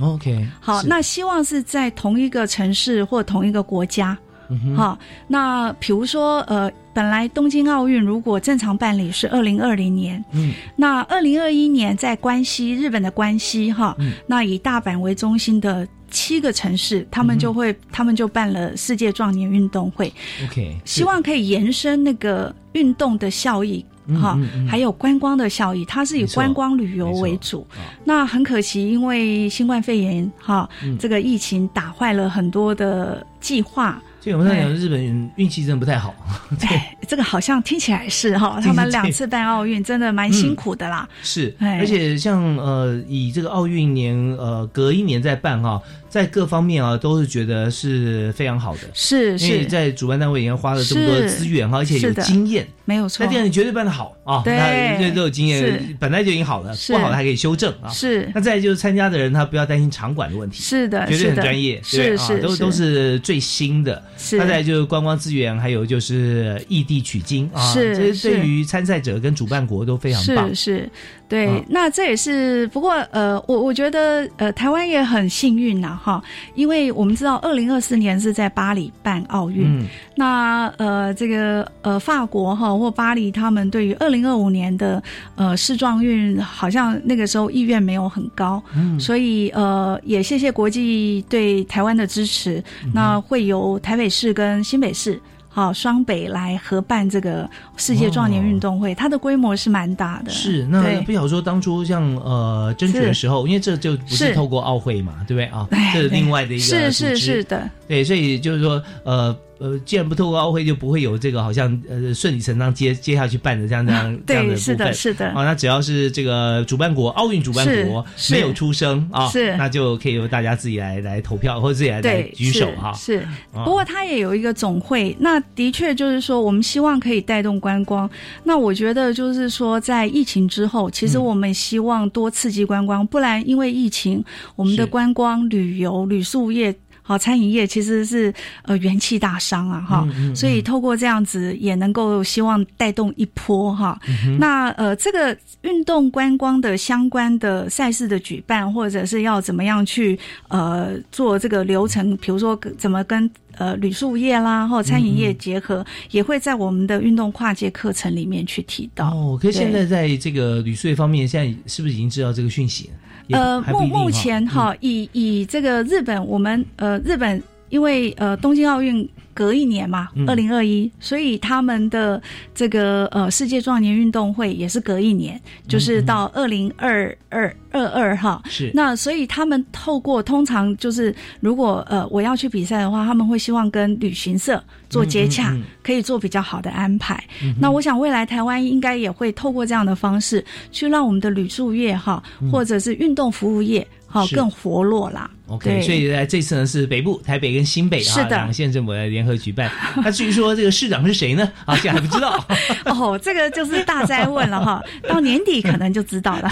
[0.00, 4.16] OK，好，那希望是在同一个城市或同一个国家。
[4.48, 4.76] 嗯哼。
[4.76, 14.12] 好，那比如说，呃，本来东京奥运如果正常办理是二零二零年，嗯，那二零二一年在关西，日本的关西哈，嗯。
[14.26, 20.12] 那以大阪为中心的七个城市，他们就会，他们就办了世界壮年运动会
[20.44, 23.84] ，OK，希望可以延伸那个运动的效益。
[24.08, 27.66] 嗯哈、嗯嗯还有观光的效益，它是以观光旅游为主。
[28.04, 30.96] 那很可惜，因为新冠肺炎哈、嗯。
[30.96, 34.00] 这个疫情打坏了很多的计划。
[34.26, 36.12] 所以我们在讲哎日本人运气真的不太好，
[36.62, 41.08] 哎，这个好像听起来是哈，他们两次办奥运真的蛮辛苦的啦。
[41.22, 41.78] 是，哎。
[41.78, 53.24] 而且像呃，以这个奥运年呃隔一年再办哈，在各方面啊都是觉得是非常好的，是因为是，在主办单位已经花了这么多的资源哈，而且有经验，没有错。
[53.24, 53.30] 那。
[53.30, 54.16] 这样你绝对办得好。
[54.24, 54.56] 啊，对。
[54.56, 56.92] 那这都有经验，本来就已经好了，是。
[56.92, 57.88] 不好的还可以修正啊。
[57.88, 58.28] 是。
[58.34, 64.02] 那再就是参加的人，他不要担心场馆的问题，是的，绝对很专业，是是啊，都都是最新的。
[64.16, 64.36] 是。
[64.36, 68.30] 那再就是观光资源，还有就是异地取经啊，是这是。
[68.30, 70.48] 对于参赛者跟主办国都非常棒。
[70.54, 70.66] 是。
[70.66, 70.90] 是，
[71.28, 76.22] 对，嗯那这也是不过呃，我我觉得呃，台湾也很幸运呐哈，
[76.54, 85.02] 因为我们知道二零二四年是在巴黎办奥运，嗯那呃，这个呃，法国哈或巴黎，他们对于二零二五年的
[85.34, 95.20] 呃世壮运，好像那个时候意愿没有很高，嗯所以呃，也谢谢国际对台湾的支持，嗯那会由台北市跟新北市。
[95.56, 100.30] 好，双北来合办这个世界壮年运动会，它的规模是蛮大的。
[100.30, 104.34] 是，那不晓得说当初像呃争取的时候，因为这就不是是。
[104.34, 105.46] 透过奥会嘛，对不对？
[105.46, 105.92] 啊哎？
[105.94, 114.94] 这是另外的一个是是是的，对，所以就是说呃呃，既然不透过奥会，就不会有这个好像呃顺理成章接接下去办的这样这样 这样的对，部是的，分。
[114.94, 115.26] 是的。
[115.28, 122.92] 啊，那只要是这个主办国奥运主办国没有出声啊，是那就可以由大家自己来来投票或者自己来来对，举手哈。
[122.92, 128.08] 是，不过它也有一个总会，那的确就是说，我们希望可以带动观光。
[128.44, 134.22] 那我觉得就是说，在疫情之后，其实嗯我们希望多刺激观光，不然因为疫情，
[134.54, 136.74] 我们的观光、旅游、旅宿业。
[137.06, 143.96] 好，餐饮业其实是呃元气大伤啊，哈、嗯嗯所以透过这样子也能够希望带动一波哈。
[144.08, 159.10] 嗯那呃，这个运动观光的相关的赛事的举办，或者是要怎么样去呃做这个流程，比如说怎么跟呃旅宿业啦或餐饮业结合，也会在我们的运动跨界课程里面去提到。
[159.10, 162.90] 哦，可是现对在在这个旅宿业方面，现在是不是已经知道这个讯息了？
[162.90, 172.20] 也呃，目目前哈，哈，以以这个日本，我们呃日本因为呃东京奥运隔一年嘛嗯，二零二一，所以他们的
[172.54, 175.38] 这个呃世界壮年运动会也是隔一年，
[175.68, 178.40] 就是到二零二二二二哈。
[178.44, 178.70] 嗯是。
[178.72, 185.64] 那所以他们透过通常就是如果呃我要去比赛的话，他们会希望跟旅行社做接洽，嗯嗯嗯。
[185.82, 187.22] 可以做比较好的安排。
[187.42, 192.50] 嗯那我想未来台湾应该也会透过这样的方式，去让我们的旅宿业哈，嗯。
[192.50, 195.30] 或者是运动服务业哈更活络啦。
[195.48, 199.70] OK，所以在这次呢是北部台北跟新北啊是的两个县政府来联合举办。
[200.02, 201.48] 那至于说这个市长是谁呢？
[201.64, 202.44] 啊，现在还不知道。
[202.86, 206.50] 哦，这个就是大灾问了哈， 到年底可能就知道了。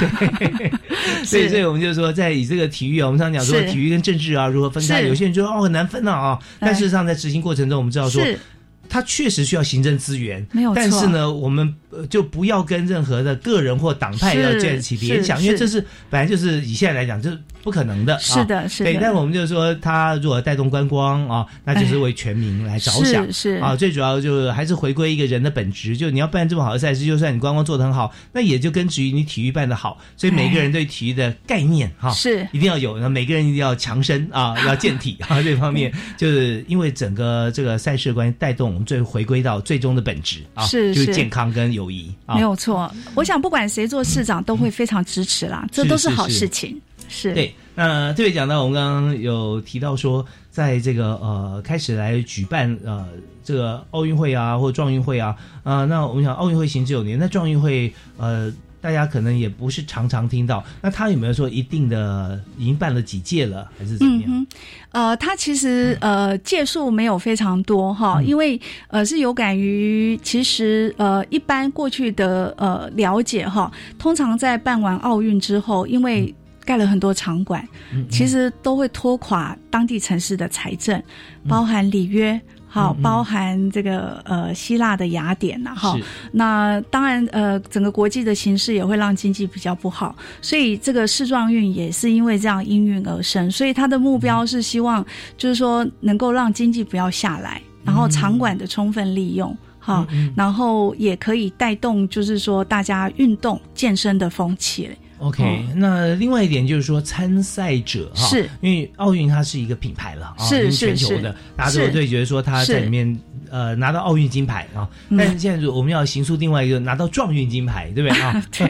[1.24, 8.38] 所以，所以我们就说，在以这个体育啊，我们常讲说体育跟政治啊如何分开，有些人就说哦很难分啊啊，但哎事实上在执行过程中，我们知道说是。
[8.86, 18.16] 它确实需要行政资源，没有错但是呢，我们呃就不要跟任何的个人或党派要建立起联想，因为这是本来就是以现在来讲，就是不可能的。
[18.18, 23.24] 是的啊是的对，但我们就是说，它如果带动观光啊，那就是为全民来着想。
[23.32, 29.98] 是是啊，最主要就是还是回归一个人的本质，就你要办这么好的赛事，就算你观光做得很好，那也就根植于你体育办得好。
[30.16, 46.80] 所以每个人对体育的概念哈、是一定要有，那每个人一定要强身啊， 要健体啊，这方面就是因为整个这个赛事的关系，带动我们最回归到最终的本质啊，就是就是健康跟友谊啊，没有错，我想不管谁做市长都会非常支持啦，这都是好事情。
[47.08, 47.32] 是。
[47.34, 53.06] 对，那特别讲到我们刚刚有提到说，在这个呃开始来举办呃
[53.42, 64.24] 这个奥运会啊或者壮运会啊啊、那我们想奥运会行之有年，那壮运会呃大家可能也不是常常听到，那他有没有说一定的已经办了几届了，还是怎么样？
[64.26, 64.46] 嗯，
[64.90, 68.26] 呃，他其实呃届数没有非常多哈，嗯。
[68.26, 76.34] 因为呃是有感于其实呃一般过去的呃了解哈，通常在办完奥运之后，因为
[76.64, 81.02] 盖了很多场馆，嗯其实都会拖垮当地城市的财政，
[81.48, 82.40] 包含里约。
[82.66, 85.96] 好，包含这个呃希腊的雅典呐，哈，
[86.32, 95.06] 那当然呃整个国际的形势也会让经济比较不好，所以这个世壮运也是因为这样应运而生，所以它的目标是希望
[95.36, 99.56] 就是说能够让经济不要下来，然后场馆的充分利用。
[99.78, 100.04] 哈，
[100.34, 104.98] 然后也可以带动，就是说大家运动健身的风气嘞。
[105.18, 108.48] OK，、那另外一点就是说参赛者哈，是。
[108.60, 111.06] 因为奥运它是一个品牌了啊，是已经全是。
[111.06, 111.92] 球的是，大家都有是。
[111.92, 113.18] 对觉得说他在里面
[113.50, 115.16] 呃拿到奥运金牌啊，嗯。
[115.16, 118.20] 但是现在我们要行出另外一个拿到状运金牌，对不对？
[118.20, 118.42] 啊？
[118.52, 118.68] 对，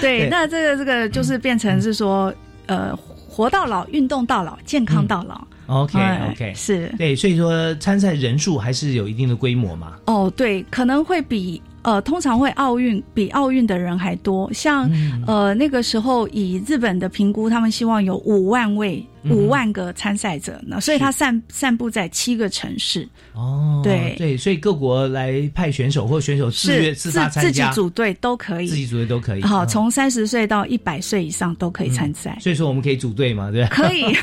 [0.00, 2.32] 对那这个这个就是变成是说，
[2.66, 5.40] 呃，活到老，运动到老，健康到老。
[5.66, 6.92] OK 哎 OK，是。
[6.96, 9.94] 对，所以说参赛人数还是有一定的规模嘛。
[10.06, 14.52] 哦，对，可能会比呃，通常会奥运比奥运的人还多。
[14.52, 23.08] 像、嗯呃那个时候以日本的评估，他们希望有五万位、嗯五万个参赛者呢，所以它散散布在七个城市。
[23.34, 29.42] 哦，对对，所以各国来派选手或选手自自发参自己，组队都可以，自己组队都可以。
[29.42, 32.36] 好，嗯从三十岁到一百岁以上都可以参赛。
[32.40, 33.66] 所以说我们可以组队嘛，对？
[33.66, 34.14] 可以，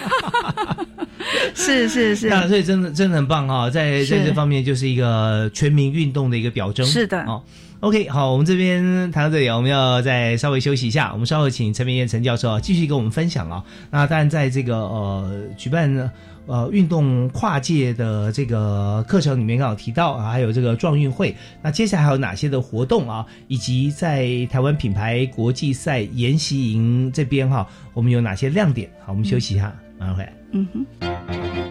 [1.53, 6.85] 是是是，那所以真的真的很棒哈、在在这方面就是一个全民运动的一个表征。
[6.85, 7.41] 是的哦。
[7.83, 11.11] OK，好，我们这边谈到这里，我们要再稍微休息一下。
[11.11, 13.61] 我们稍后请陈明燕陈教授啊继续跟我们分享啊。
[13.91, 16.09] 那当然，在这个呃举办
[16.45, 21.35] 呃运动跨界的这个课程里面，刚好提到啊，还有这个壮运会。
[21.61, 23.25] 那接下来还有哪些的活动啊？
[23.49, 28.89] 以及在台湾品牌国际赛研习营这边哈、我们有哪些亮点？
[29.05, 30.33] 好，我们休息一下，马上回来。
[30.53, 31.62] 嗯哼。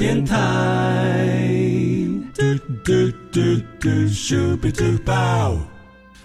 [0.00, 0.34] 电台。
[2.34, 2.42] 嘟
[2.82, 3.40] 嘟嘟
[3.78, 5.58] 嘟，咻比嘟爆。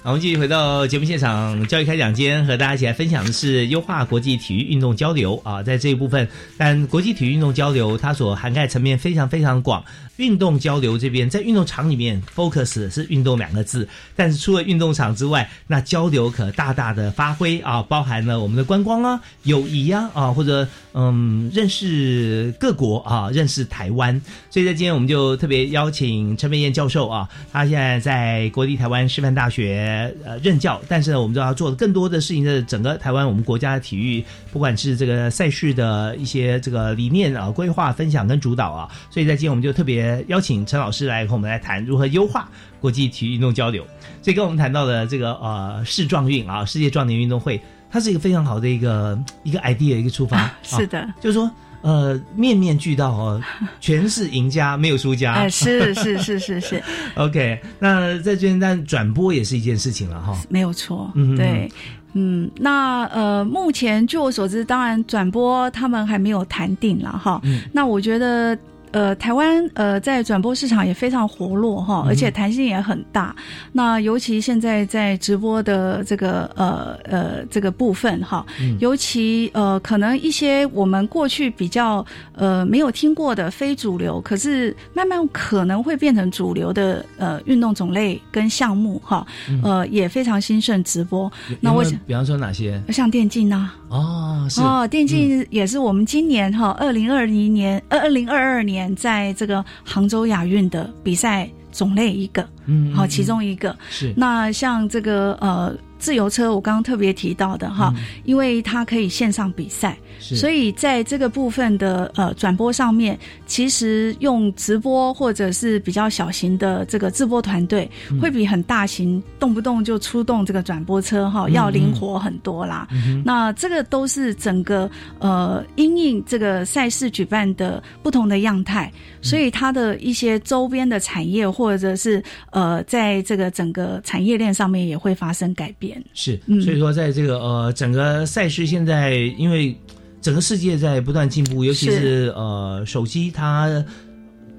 [0.06, 6.28] 我们继续回到节目现场，教育开讲间和大家一起来分享的是优化国际体育运动交流啊，在这一部分，
[6.58, 9.84] 但国际体育运动交流它所涵盖层面非常非常广。
[10.18, 13.86] 运动交流这边在运动场里面 focus 是运动两个字，
[14.16, 24.22] 但是除了运动场之外，那交流可大大的发挥啊，包含了我们的观光啊、友谊呀啊，或者嗯认识各国啊，认识台湾。
[24.50, 40.24] 所以在今天我们就特别邀请陈美燕教授啊，他现在在国立台湾师范大学呃任教，但是呢，我们知道他做的更多的事情，的整个台湾我们国家的体育，不管是这个赛事的一些这个理念啊、规划、分享跟主导啊，所以在今天我们就特别。
[40.28, 43.86] 邀请陈老师来和我们来谈如何优化国际体育运动交流。
[44.22, 50.52] 所以跟我们谈到的这个呃世壮运啊，世界壮年运动会，它是一个非常好的一个一个 idea 一个出发。
[50.64, 51.50] 是的，就是说
[51.86, 53.42] 呃面面俱到哦，
[53.80, 55.34] 全是赢家，没有输家。
[55.34, 56.84] 哎，是是是是是。
[57.14, 60.36] OK，那在这边但转播也是一件事情了哈。
[60.50, 61.72] 没有错，嗯，对，
[62.14, 67.40] 嗯，那呃目前据我所知，当然转播他们还没有谈定了哈。
[67.44, 68.58] 嗯，那我觉得。
[68.96, 73.36] 呃，台湾呃在转播市场也非常活络哈，而且弹性也很大。
[73.74, 78.46] 那尤其现在在直播的这个呃呃这个部分哈，
[78.80, 89.28] 尤其呃可能一些我们过去比较呃没有听过的非主流，可是慢慢可能会变成主流的呃运动种类跟项目哈，
[89.62, 91.30] 呃也非常兴盛直播。
[91.60, 92.82] 那我想，比方说哪些？
[92.94, 93.72] 像电竞呐。
[93.90, 98.94] 哦，哦，电竞也是我们今年哈二零二零年二二零二二年。
[98.96, 103.76] 在这个杭州亚运的比赛种类一个，嗯，好，其中一个。
[103.90, 104.14] 是。
[104.16, 107.94] 那像这个呃自由车，我刚刚特别提到的哈，
[108.24, 109.98] 因为它可以线上比赛。
[110.20, 117.90] 所以在这个部分的呃转播上面，其实用直播或者是比较小型的这个直播团队，
[118.22, 122.88] 会比很大型动不动就出动这个转播车哈要灵活很多啦。
[123.26, 124.90] 那这个都是整个
[125.20, 128.92] 呃因应这个赛事举办的不同的样态，
[129.22, 135.85] 所以它的一些周边的产业或者是呃在这个整个产业链上面也会发生改变。
[136.14, 139.76] 是，所以说在这个呃整个赛事现在因为。
[140.22, 143.86] 整个世界在不断进步，尤其是呃手机它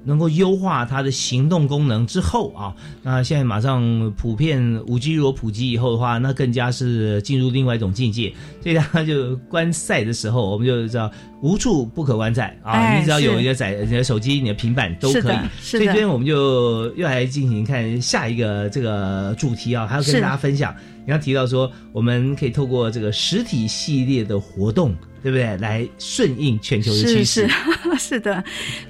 [0.07, 8.33] 能够优化它的行动功能之后啊，那现在马上普遍五 G 如果普及以后的话，那更加是进入另外一种境界。
[8.63, 15.37] 所以大家就观赛的时候，我们就知道无处不可观赛啊，你只要有一个载你的手机、你的平板都可以。
[15.59, 20.73] 所以今天我们就又来进行看下一个这个主题啊，还要跟大家分享。
[21.05, 24.95] 你刚提到说，我们可以透过这个实体系列的活动。
[25.27, 25.57] 对不对？
[25.57, 27.49] 来顺应全球的趋势，
[27.99, 28.41] 是的，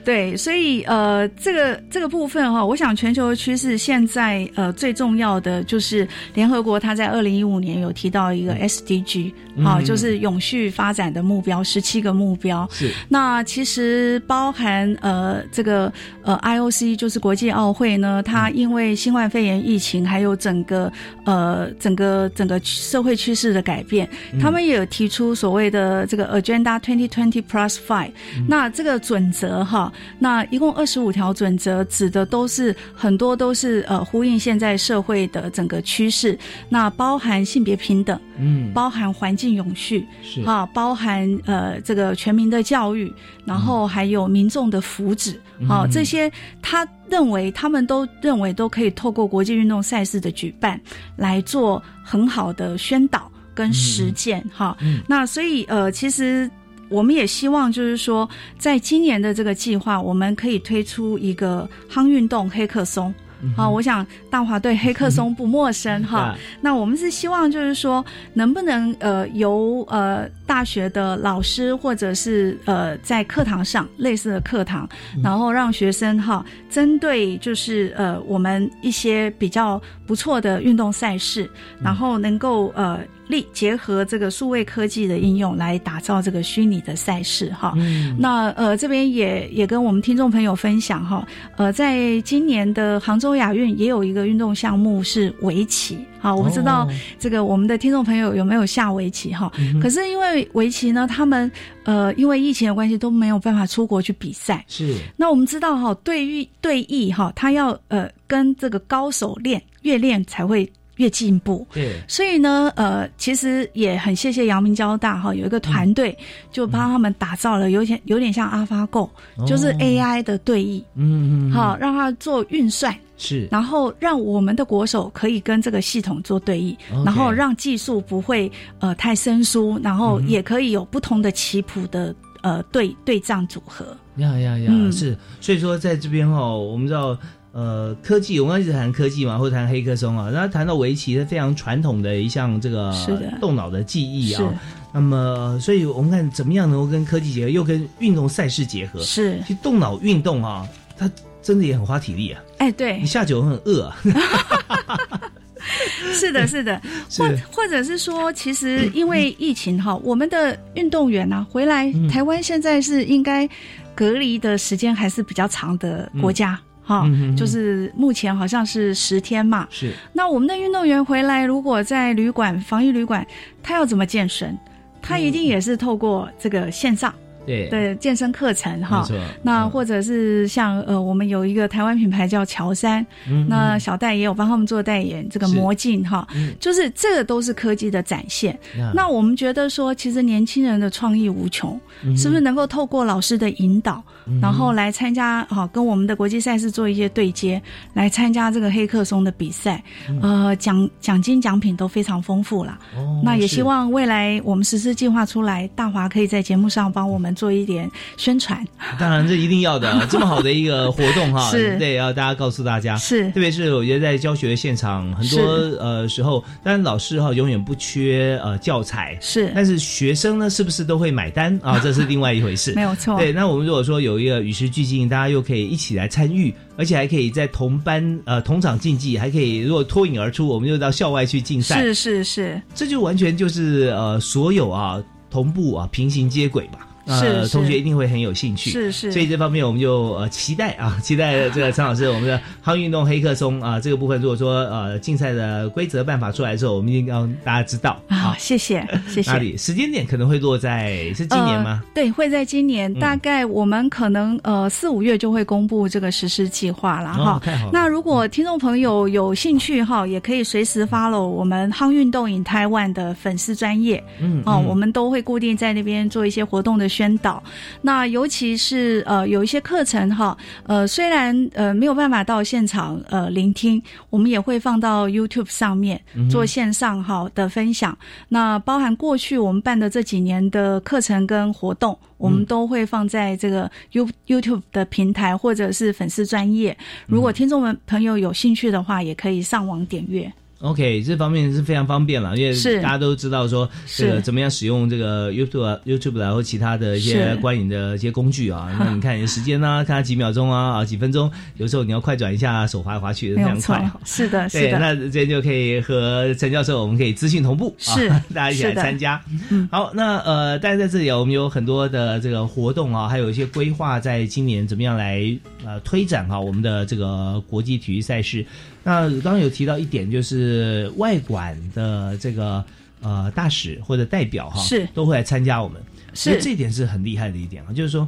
[0.06, 9.32] 对，所以呃，这个这个部分哈，我想全球的趋势现在呃最重要的就是联合国它在二零一五年有提到一个 SDG，
[9.64, 12.68] 好，就是永续发展的目标，十七个目标。
[12.72, 20.92] 是那其实包含呃这个呃 IOC 就是国际奥会呢，它因为新冠肺炎疫情还有整个
[21.26, 24.08] 呃整个整个社会趋势的改变，
[24.42, 26.18] 他们也有提出所谓的这。
[26.18, 28.12] 这个 Agenda Twenty Twenty Plus Five，
[28.48, 36.38] 那这个准则哈，那一共二十五条准则，指的都是很多都是呃呼应现在社会的整个趋势，
[36.70, 40.44] 那包含性别平等，嗯，包含环境永续，是。
[40.44, 43.12] 哈，包含呃这个全民的教育，
[43.46, 45.36] 然后还有民众的福祉，
[45.68, 50.80] 好，这些他认为他们都认为都可以透过国际运动赛事的举办
[51.16, 53.32] 来做很好的宣导。
[53.58, 54.78] 跟实践哈，
[55.08, 56.48] 那所以呃，其实
[56.90, 58.30] 我们也希望就是说，
[58.60, 63.12] 在今年的这个计划，我们可以推出一个夯运动黑客松。
[63.56, 66.36] 好，我想大华对黑客松不陌生哈。
[66.60, 68.04] 那我们是希望就是说，
[68.34, 74.90] 能不能呃由呃大学的老师或者是呃在课堂上类似的课堂，
[75.24, 81.48] 然后让学生哈针对就是呃我们一些比较不错的运动赛事，
[81.80, 83.00] 然后能够呃。
[83.28, 87.74] 力结合这个数位科技的应用来打造这个虚拟的赛事哈，
[88.18, 96.88] 那呃这边也也跟我们听众朋友分享哈，呃在今年的杭州亚运也有一个运动项目是围棋，好我不知道
[97.20, 99.52] 这个我们的听众朋友有没有下围棋哈，
[99.82, 101.52] 可是因为围棋呢，他们
[101.84, 104.96] 呃因为疫情的关系都没有办法出国去比赛，是。
[105.16, 110.70] 那我们知道哈对弈对弈哈，他要呃跟这个高手练越练才会。
[110.98, 111.66] 越进步。
[111.74, 116.16] 对，所以呢，呃，其实也很谢谢阳明交大哈，有一个团队
[116.52, 119.10] 就帮他们打造了有点有点像 AlphaGo，、
[119.48, 122.96] 就是 AI 的对弈，嗯嗯，好、让它做运算。
[123.20, 133.86] 是，然后让我们的国手可以跟这个系统做对弈然后让技术不会呃太生疏，然后嗯也可以有不同的棋谱的呃对对仗组合。
[134.18, 137.18] 呀呀呀，嗯是，所以说在这边哦，我们知道。
[137.58, 144.54] 呃，科技，我们刚刚一直谈科技嘛，或者谈黑客松啊，那谈到围棋是非常传统的一项这个是的动脑的技艺啊。
[144.94, 149.00] 那么，所以我们看怎么样能够跟科技结合，又跟运动赛事结合。
[149.00, 151.10] 是，其实动脑运动啊，它
[151.42, 152.40] 真的也很花体力啊。
[152.60, 153.98] 哎，对你，下酒很饿啊。
[156.14, 156.80] 是的，是的，
[157.18, 163.50] 或或者是说，其实因为疫情哈，我们的运动员呢、回来，嗯台湾现在是应该
[163.96, 166.54] 隔离的时间还是比较长的国家。
[166.62, 169.68] 嗯嗯嗯就是目前好像是十天嘛。
[169.70, 173.26] 是，那我们的运动员回来，如果在旅馆防疫旅馆，
[173.62, 174.58] 他要怎么健身？
[175.02, 177.14] 他一定也是透过这个线上
[177.46, 177.70] 对。
[177.70, 179.08] 的健身课程哈。
[179.42, 186.54] 那或者是像呃，我们有一个台湾品牌叫乔山，嗯那小戴也有帮他们做代言，这个魔镜哈，嗯。
[186.60, 188.52] 就是这个都是科技的展现。
[188.78, 188.92] 呀。
[188.94, 197.62] 那我们觉得说，其实年轻人的创意无穷，嗯是不是能够透过老师的引导，嗯然后来参加哈、跟我们的国际赛事做一些对接，
[197.94, 199.84] 来参加这个黑客松的比赛，
[200.22, 202.78] 呃，奖奖金奖品都非常丰富啦。
[202.96, 208.64] 嗯哦那也希望未来我们实施计划出来，大华可以在节目上帮我们做一点宣传。
[209.00, 211.78] 当然，这一定要的啊， 这么好的一个活动哈，是。
[211.78, 213.30] 对，要大家告诉大家，是。
[213.32, 215.42] 特别是我觉得在教学现场，很多
[215.80, 219.52] 呃时候，当然老师哈永远不缺呃教材，是。
[219.56, 221.58] 但是学生呢是不是都会买单？
[221.64, 221.80] 啊？
[221.80, 223.18] 这是另外一回事， 没有错。
[223.18, 236.88] 对，那我们如果说有一个与时俱进，大家又可以一起来参与，而且还可以在同班呃同场竞技，还可以如果脱颖而出，我们就到校外去竞赛，是是是，这就完全就是呃所有啊同步啊平行接轨吧。
[237.08, 249.32] 呃，是是同学一定会很有兴趣，是是所以这方面我们就呃期待啊，期待 这个陈老师我们的夯运动黑客松啊这个部分，如果说呃竞赛的规则办法出来之后，我们一定大家知道啊，谢谢 谢谢。
[249.32, 251.82] 哪里时间点可能会落在是今年吗？
[251.84, 251.92] 呃？
[251.94, 257.42] 对，会在今年，嗯大概我们可能呃四五月就会公布这个实施计划了哈。
[257.72, 263.98] 那如果听众朋友有兴趣哈，也可以随时 follow 我们夯运动 in Taiwan 的粉丝专业。
[263.98, 267.44] 哦，嗯嗯我们都会固定在那边做一些活动的宣导。
[267.82, 270.36] 那尤其是呃有一些课程哈，
[270.66, 277.96] 呃虽然呃没有办法到现场呃聆听，我们也会放到 YouTube 上面嗯做线上哈的分享。
[278.30, 286.76] 那包含过去我们办的这几年的课程跟活动，我们都会放在这个 You YouTube 的平台或者是粉丝专业。
[287.06, 290.32] 如果听众们朋友有兴趣的话，也可以上网点阅。
[290.60, 298.68] OK，这方面是非常方便了，因为是大家都知道说这个怎么样使用这个 YouTube 啊 YouTube 然后其他的一些是观影的一些工具啊。
[298.80, 304.80] 那你看时间呢、看它几秒钟啊，啊几分钟，有时候你要快转一下，手滑来滑去的非常快。，是的，是，的。
[304.80, 309.22] 那这边就可以和陈教授，我们可以资讯同步，是啊、 大家一起来参加。
[309.50, 315.24] 嗯，好，那呃，但是在这里啊，我们有很多的这个活动啊，还有一些规划，在今年怎么样来
[315.64, 318.44] 呃推展哈、我们的这个国际体育赛事。
[318.84, 322.64] 那刚刚有提到一点，就是外馆的这个
[323.02, 324.88] 呃大使或者代表哈、是。
[324.94, 325.82] 都会来参加我们，
[326.14, 326.42] 是。
[326.42, 328.08] 这一点是很厉害的一点啊，就是说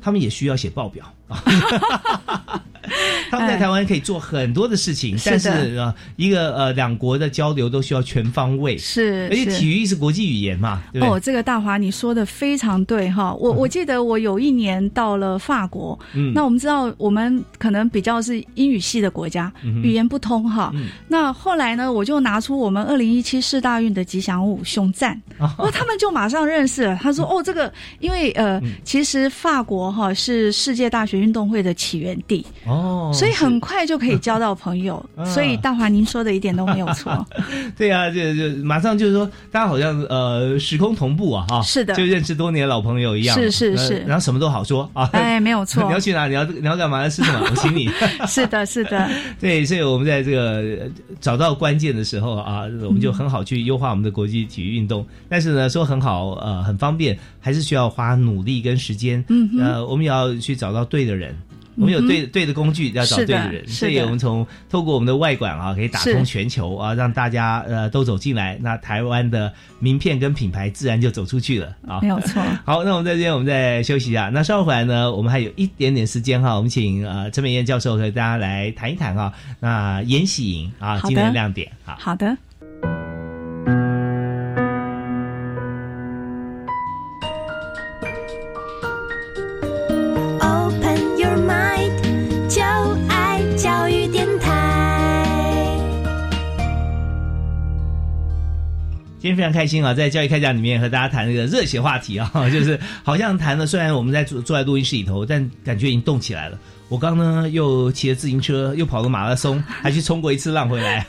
[0.00, 1.04] 他们也需要写报表。
[1.04, 1.14] 啊。
[3.30, 5.84] 他们在台湾可以做很多的事情，是但是的。
[5.84, 11.06] 呃，一个呃两国的交流都需要全方位，是而且体育是国际语言嘛，对对？
[11.06, 16.32] 哦，这个大华你说的非常对哈，我我记得我有一年到了法国，嗯。
[16.34, 20.70] 那我们知道我们可能比较是英语系的国家，嗯语言不通哈。
[20.74, 20.86] 嗯。
[21.08, 25.20] 那后来呢，我就拿出我们二零一七世大运的吉祥物熊赞，
[25.58, 26.98] 哦，他们就马上认识了。
[27.02, 27.70] 他说：“哦，这个
[28.00, 28.72] 因为呃，嗯。
[28.82, 35.04] 其实法国哈是世界大学运动会的起源地，哦，所以很快就可以交到朋友。
[35.16, 37.26] 啊所以大华您说的一点都没有错。
[37.76, 46.26] 对啊，就就马上就是说，大家好像呃时空同步啊，哈， 是的就认识多年老朋友一样，呃是是是然后什么都好说啊，哎没有错你要去哪？
[46.26, 47.02] 你要你要干嘛？
[47.02, 47.46] 要吃什么？
[47.50, 47.88] 我请你。
[48.26, 49.08] 是的，是的，
[49.40, 50.40] 对，所以我们在这个
[50.80, 50.90] 呃
[51.20, 55.06] 找到关键的时候啊，我们就很好去优化我们的国际体育运动。
[55.28, 59.24] 但是呢，说很好，呃，很方便，还是需要花努力跟时间。
[59.28, 61.34] 嗯哼呃，我们也要去找到对的人。
[61.80, 72.00] 我们有对、嗯对的工具要找对的人，是所以我们从透过我们的外管啊，可以打通全球啊，让大家呃都走进来，那台湾的名片跟品牌自然就走出去了啊。
[72.02, 72.42] 没有错。
[72.66, 74.28] 好，那我们在这边我们再休息一下。
[74.34, 79.32] 那稍后回来呢，我们还有一点点时间哈，我们请呃陈美燕教授和大家来谈一谈哈。
[79.60, 81.96] 那延禧营啊，今天的亮点啊。
[82.00, 82.36] 好的。
[99.20, 106.58] 今天非常开心啊，在教育开讲里面和大家谈这个热血话题啊， 就是好像谈了，虽然我们在坐坐在录音室里头，但感觉已经动起来了。
[106.88, 111.06] 我刚呢又骑了自行车，又跑了马拉松， 还去冲过一次浪回来。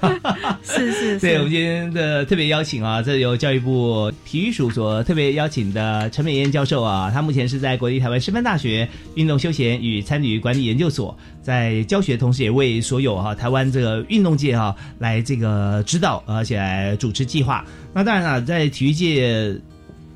[0.62, 17.64] 是 是是，对，我们今天的特别邀请啊，这由教育部体育署所特别邀请的陈美燕教授啊，他目前是在国立台湾师范大学运动休闲与参与管理研究所在教学，同时也为所有哈、台湾这个运动界哈、来这个指导，而且来主持计划。
[17.94, 19.56] 那当然啊，在体育界，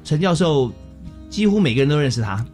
[0.03, 0.69] 陈教授
[1.33, 2.45] 几乎每个人都认识他。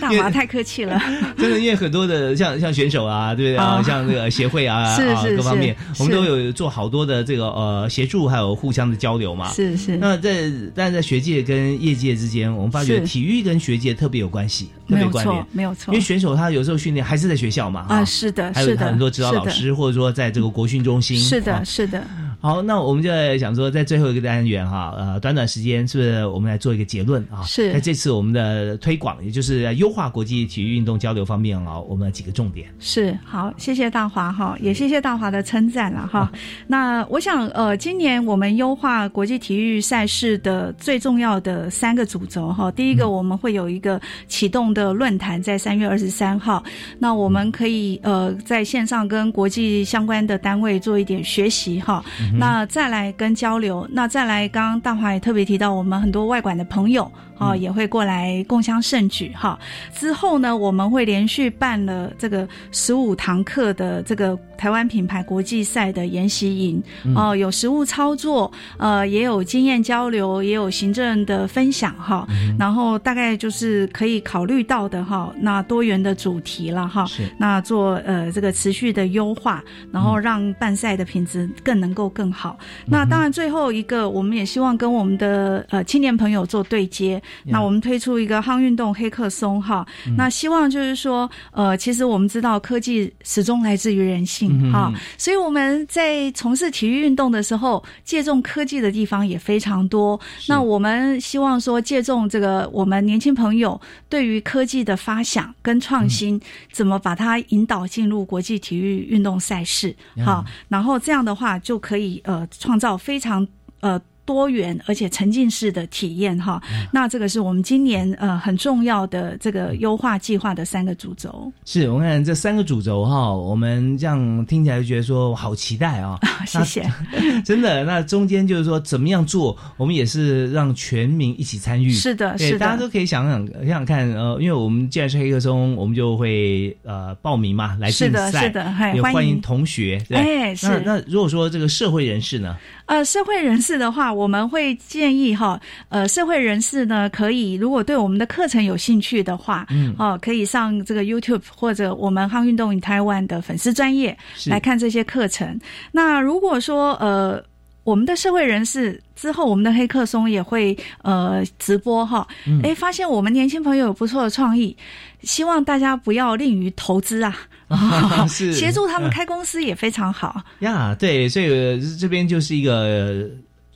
[0.00, 0.98] 大华太客气了，
[1.36, 3.78] 真的，因为很多的像像选手啊，对不对啊？
[3.78, 9.52] 哦像这个协会啊， 啊是是各方面，我们都有做好多的这个呃协助，还有互相的交流嘛。
[9.52, 9.96] 是是。
[9.96, 15.46] 那在但在学界跟业界之间，我们发觉体育跟学界特别有关系，特别关联错，。
[15.52, 15.92] 没有错。
[15.92, 22.02] 因为选手他有时候训练还是在学校嘛，啊，是的，还有是的，很多指导老师，或者说在这个国训中心，是的，啊是的。
[22.40, 27.42] 好，那我们就在想说，在最后一个单元哈，呃，短短时间是不是我们来做一个结论啊？
[27.42, 32.68] 是在这次我们的推广，也就是优化国际体育运动交流方面啊，我们几个重点。
[32.78, 36.30] 是好，谢谢大华哈，也谢谢大华的称赞了哈。
[36.68, 46.62] 那我想呃，今年我们优化国际体育赛事的最重要的三个主轴哈，第一个我们会有一个启动的论坛，在三月二十三号，
[47.00, 52.04] 那我们可以呃在线上跟国际相关的单位做一点学习哈。
[52.36, 59.56] 那再来跟交流，那再来，刚刚大华也特别提到，我们很多外馆的朋友啊、也会过来共襄盛举哈。
[59.94, 66.82] 之后呢，我们会连续办了这个十五堂课的这个台湾品牌国际赛的研习营
[67.14, 72.26] 哦、有实物操作，呃，也有经验交流，也有行政的分享哈。
[72.58, 77.06] 然后大概就是可以考虑到的哈，那多元的主题了哈。
[77.06, 77.22] 是。
[77.38, 79.62] 那做呃这个持续的优化，
[79.92, 82.58] 然后让办赛的品质更能够更好。
[82.84, 87.22] 那当然最后一个，我们也希望跟我们的呃青年朋友做对接。
[87.44, 100.18] 那我们推出一个夯运动黑客松哈，那希望就是说呃，其实我们知道科技始终来自于人性哈，所以我们在从事体育运动的时候，借重科技的地方也非常多。
[100.48, 106.40] 那我们希望说借重这个我们年轻朋友对于科技的发想跟创新，
[106.72, 109.94] 怎么把它引导进入国际体育运动赛事，
[110.24, 113.46] 好，然后这样的话就可以呃创造非常
[113.80, 114.00] 呃。
[114.28, 116.62] 多元而且沉浸式的体验哈，
[116.92, 121.50] 那这个是我们今年呃很重要的这个优化计划的三个主轴。
[121.64, 126.20] 是我看这三个主轴哈，我们这样听起来就觉得说好期待啊！
[126.46, 126.86] 谢谢。
[127.42, 131.90] 真的，那中间就是说怎么样做，我们也是让全民一起参与。
[131.90, 138.62] 是的，是的，大家都可以想想想想看，呃，因为我们既然是黑客松，我们就会呃报名嘛，来竞赛，是的，
[138.94, 140.04] 也欢迎欢迎同学。
[140.06, 142.54] 对，哎是那那如果说这个社会人士呢？
[142.88, 145.60] 呃，社会人士的话，我们会建议哈，
[145.90, 154.16] 呃，社会人士呢，可以如果对我们的课程有兴趣的话，嗯哦、可以上这个 YouTube 或者我们汉运动 in 台湾的粉丝专业
[154.46, 155.60] 来看这些课程。
[155.92, 157.44] 那如果说呃。
[157.88, 164.76] 我们的社会人士之后，我们的黑客松也会呃直播哈，嗯哎、发现我们年轻朋友有不错的创意，
[165.22, 167.34] 希望大家不要吝于投资啊，
[168.28, 170.42] 是协助他们开公司也非常好。
[170.60, 173.26] 呀，对，所以呃这边就是一个。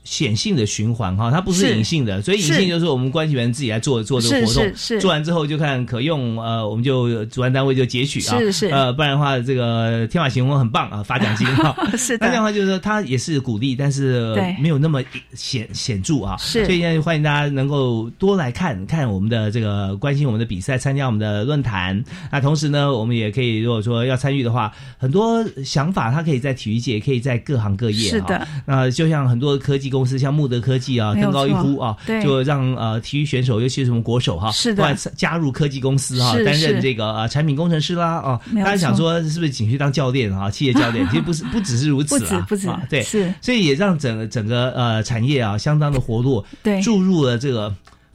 [0.03, 1.77] 呃显性的循环哈，它不是是。
[1.77, 5.01] 隐性的，所以隐性就是我们关系员自己来做做这个活动，是是。
[5.01, 8.67] 做完之后就看可用，呃，我们就主办单位就截取啊，是是。
[8.69, 12.27] 呃，不然的话这个天马行空很棒啊，发奖金哈， 是的。
[12.27, 15.03] 那这样的话就是说它也是鼓励，但是没有那么
[15.35, 16.65] 显显著啊，是。
[16.67, 28.37] 所以现在欢迎大家能够多来看看我们的这个关心我们的比赛，参加我们的论坛，那同时呢，我们也可以如果说要参与的话，很多想法它可以在体育界，也可以在各行各业，是的。
[28.39, 38.41] 啊那就像很多科技公司，像穆德科技啊，登高一呼啊，对就让呃体育选手，尤其是我们国手哈，是的加入科技公司哈，是担任这个呃产品工程师啦哦。
[38.57, 41.07] 大家想说是不是仅去当教练啊， 企业教练？
[41.11, 47.73] 其实不是，不只是如此啊，不止不止啊对，是所以也让整个整个呃产业啊相当的活络，对注入了这个。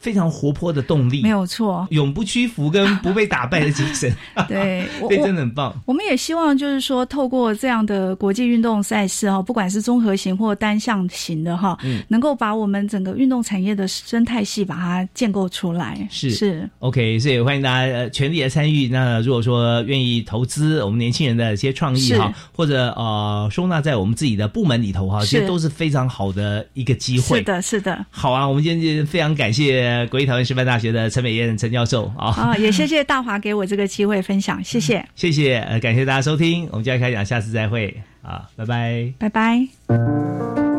[0.08, 4.10] 非常活泼的动力，没有错，永不屈服跟 不被打败的精神。
[4.47, 5.78] 对， 对，真的很棒。
[5.86, 16.08] 我们也希望就是说，透过这样的国际运动赛事哈，不管是综合型或单项型的哈，嗯，能够把我们整个运动产业的生态系把它建构出来。
[16.10, 18.88] 是是，OK，所以欢迎大家呃全力的参与。
[18.88, 27.39] 那如果说愿意投资我们年轻人的一些创意哈，或者呃收纳在我们自己的部门里头哈，其实都是非常好的一个机会。
[27.39, 28.05] 是的，是的。
[28.10, 32.28] 好啊，我们今天就非常感谢国立台湾师范大学的陈美燕陈教授啊。
[32.28, 40.76] 啊，也谢谢大华给我这个机会分享，谢谢，谢谢，呃，感谢大家收听，我们教育开讲，下次再会啊，拜拜，拜拜。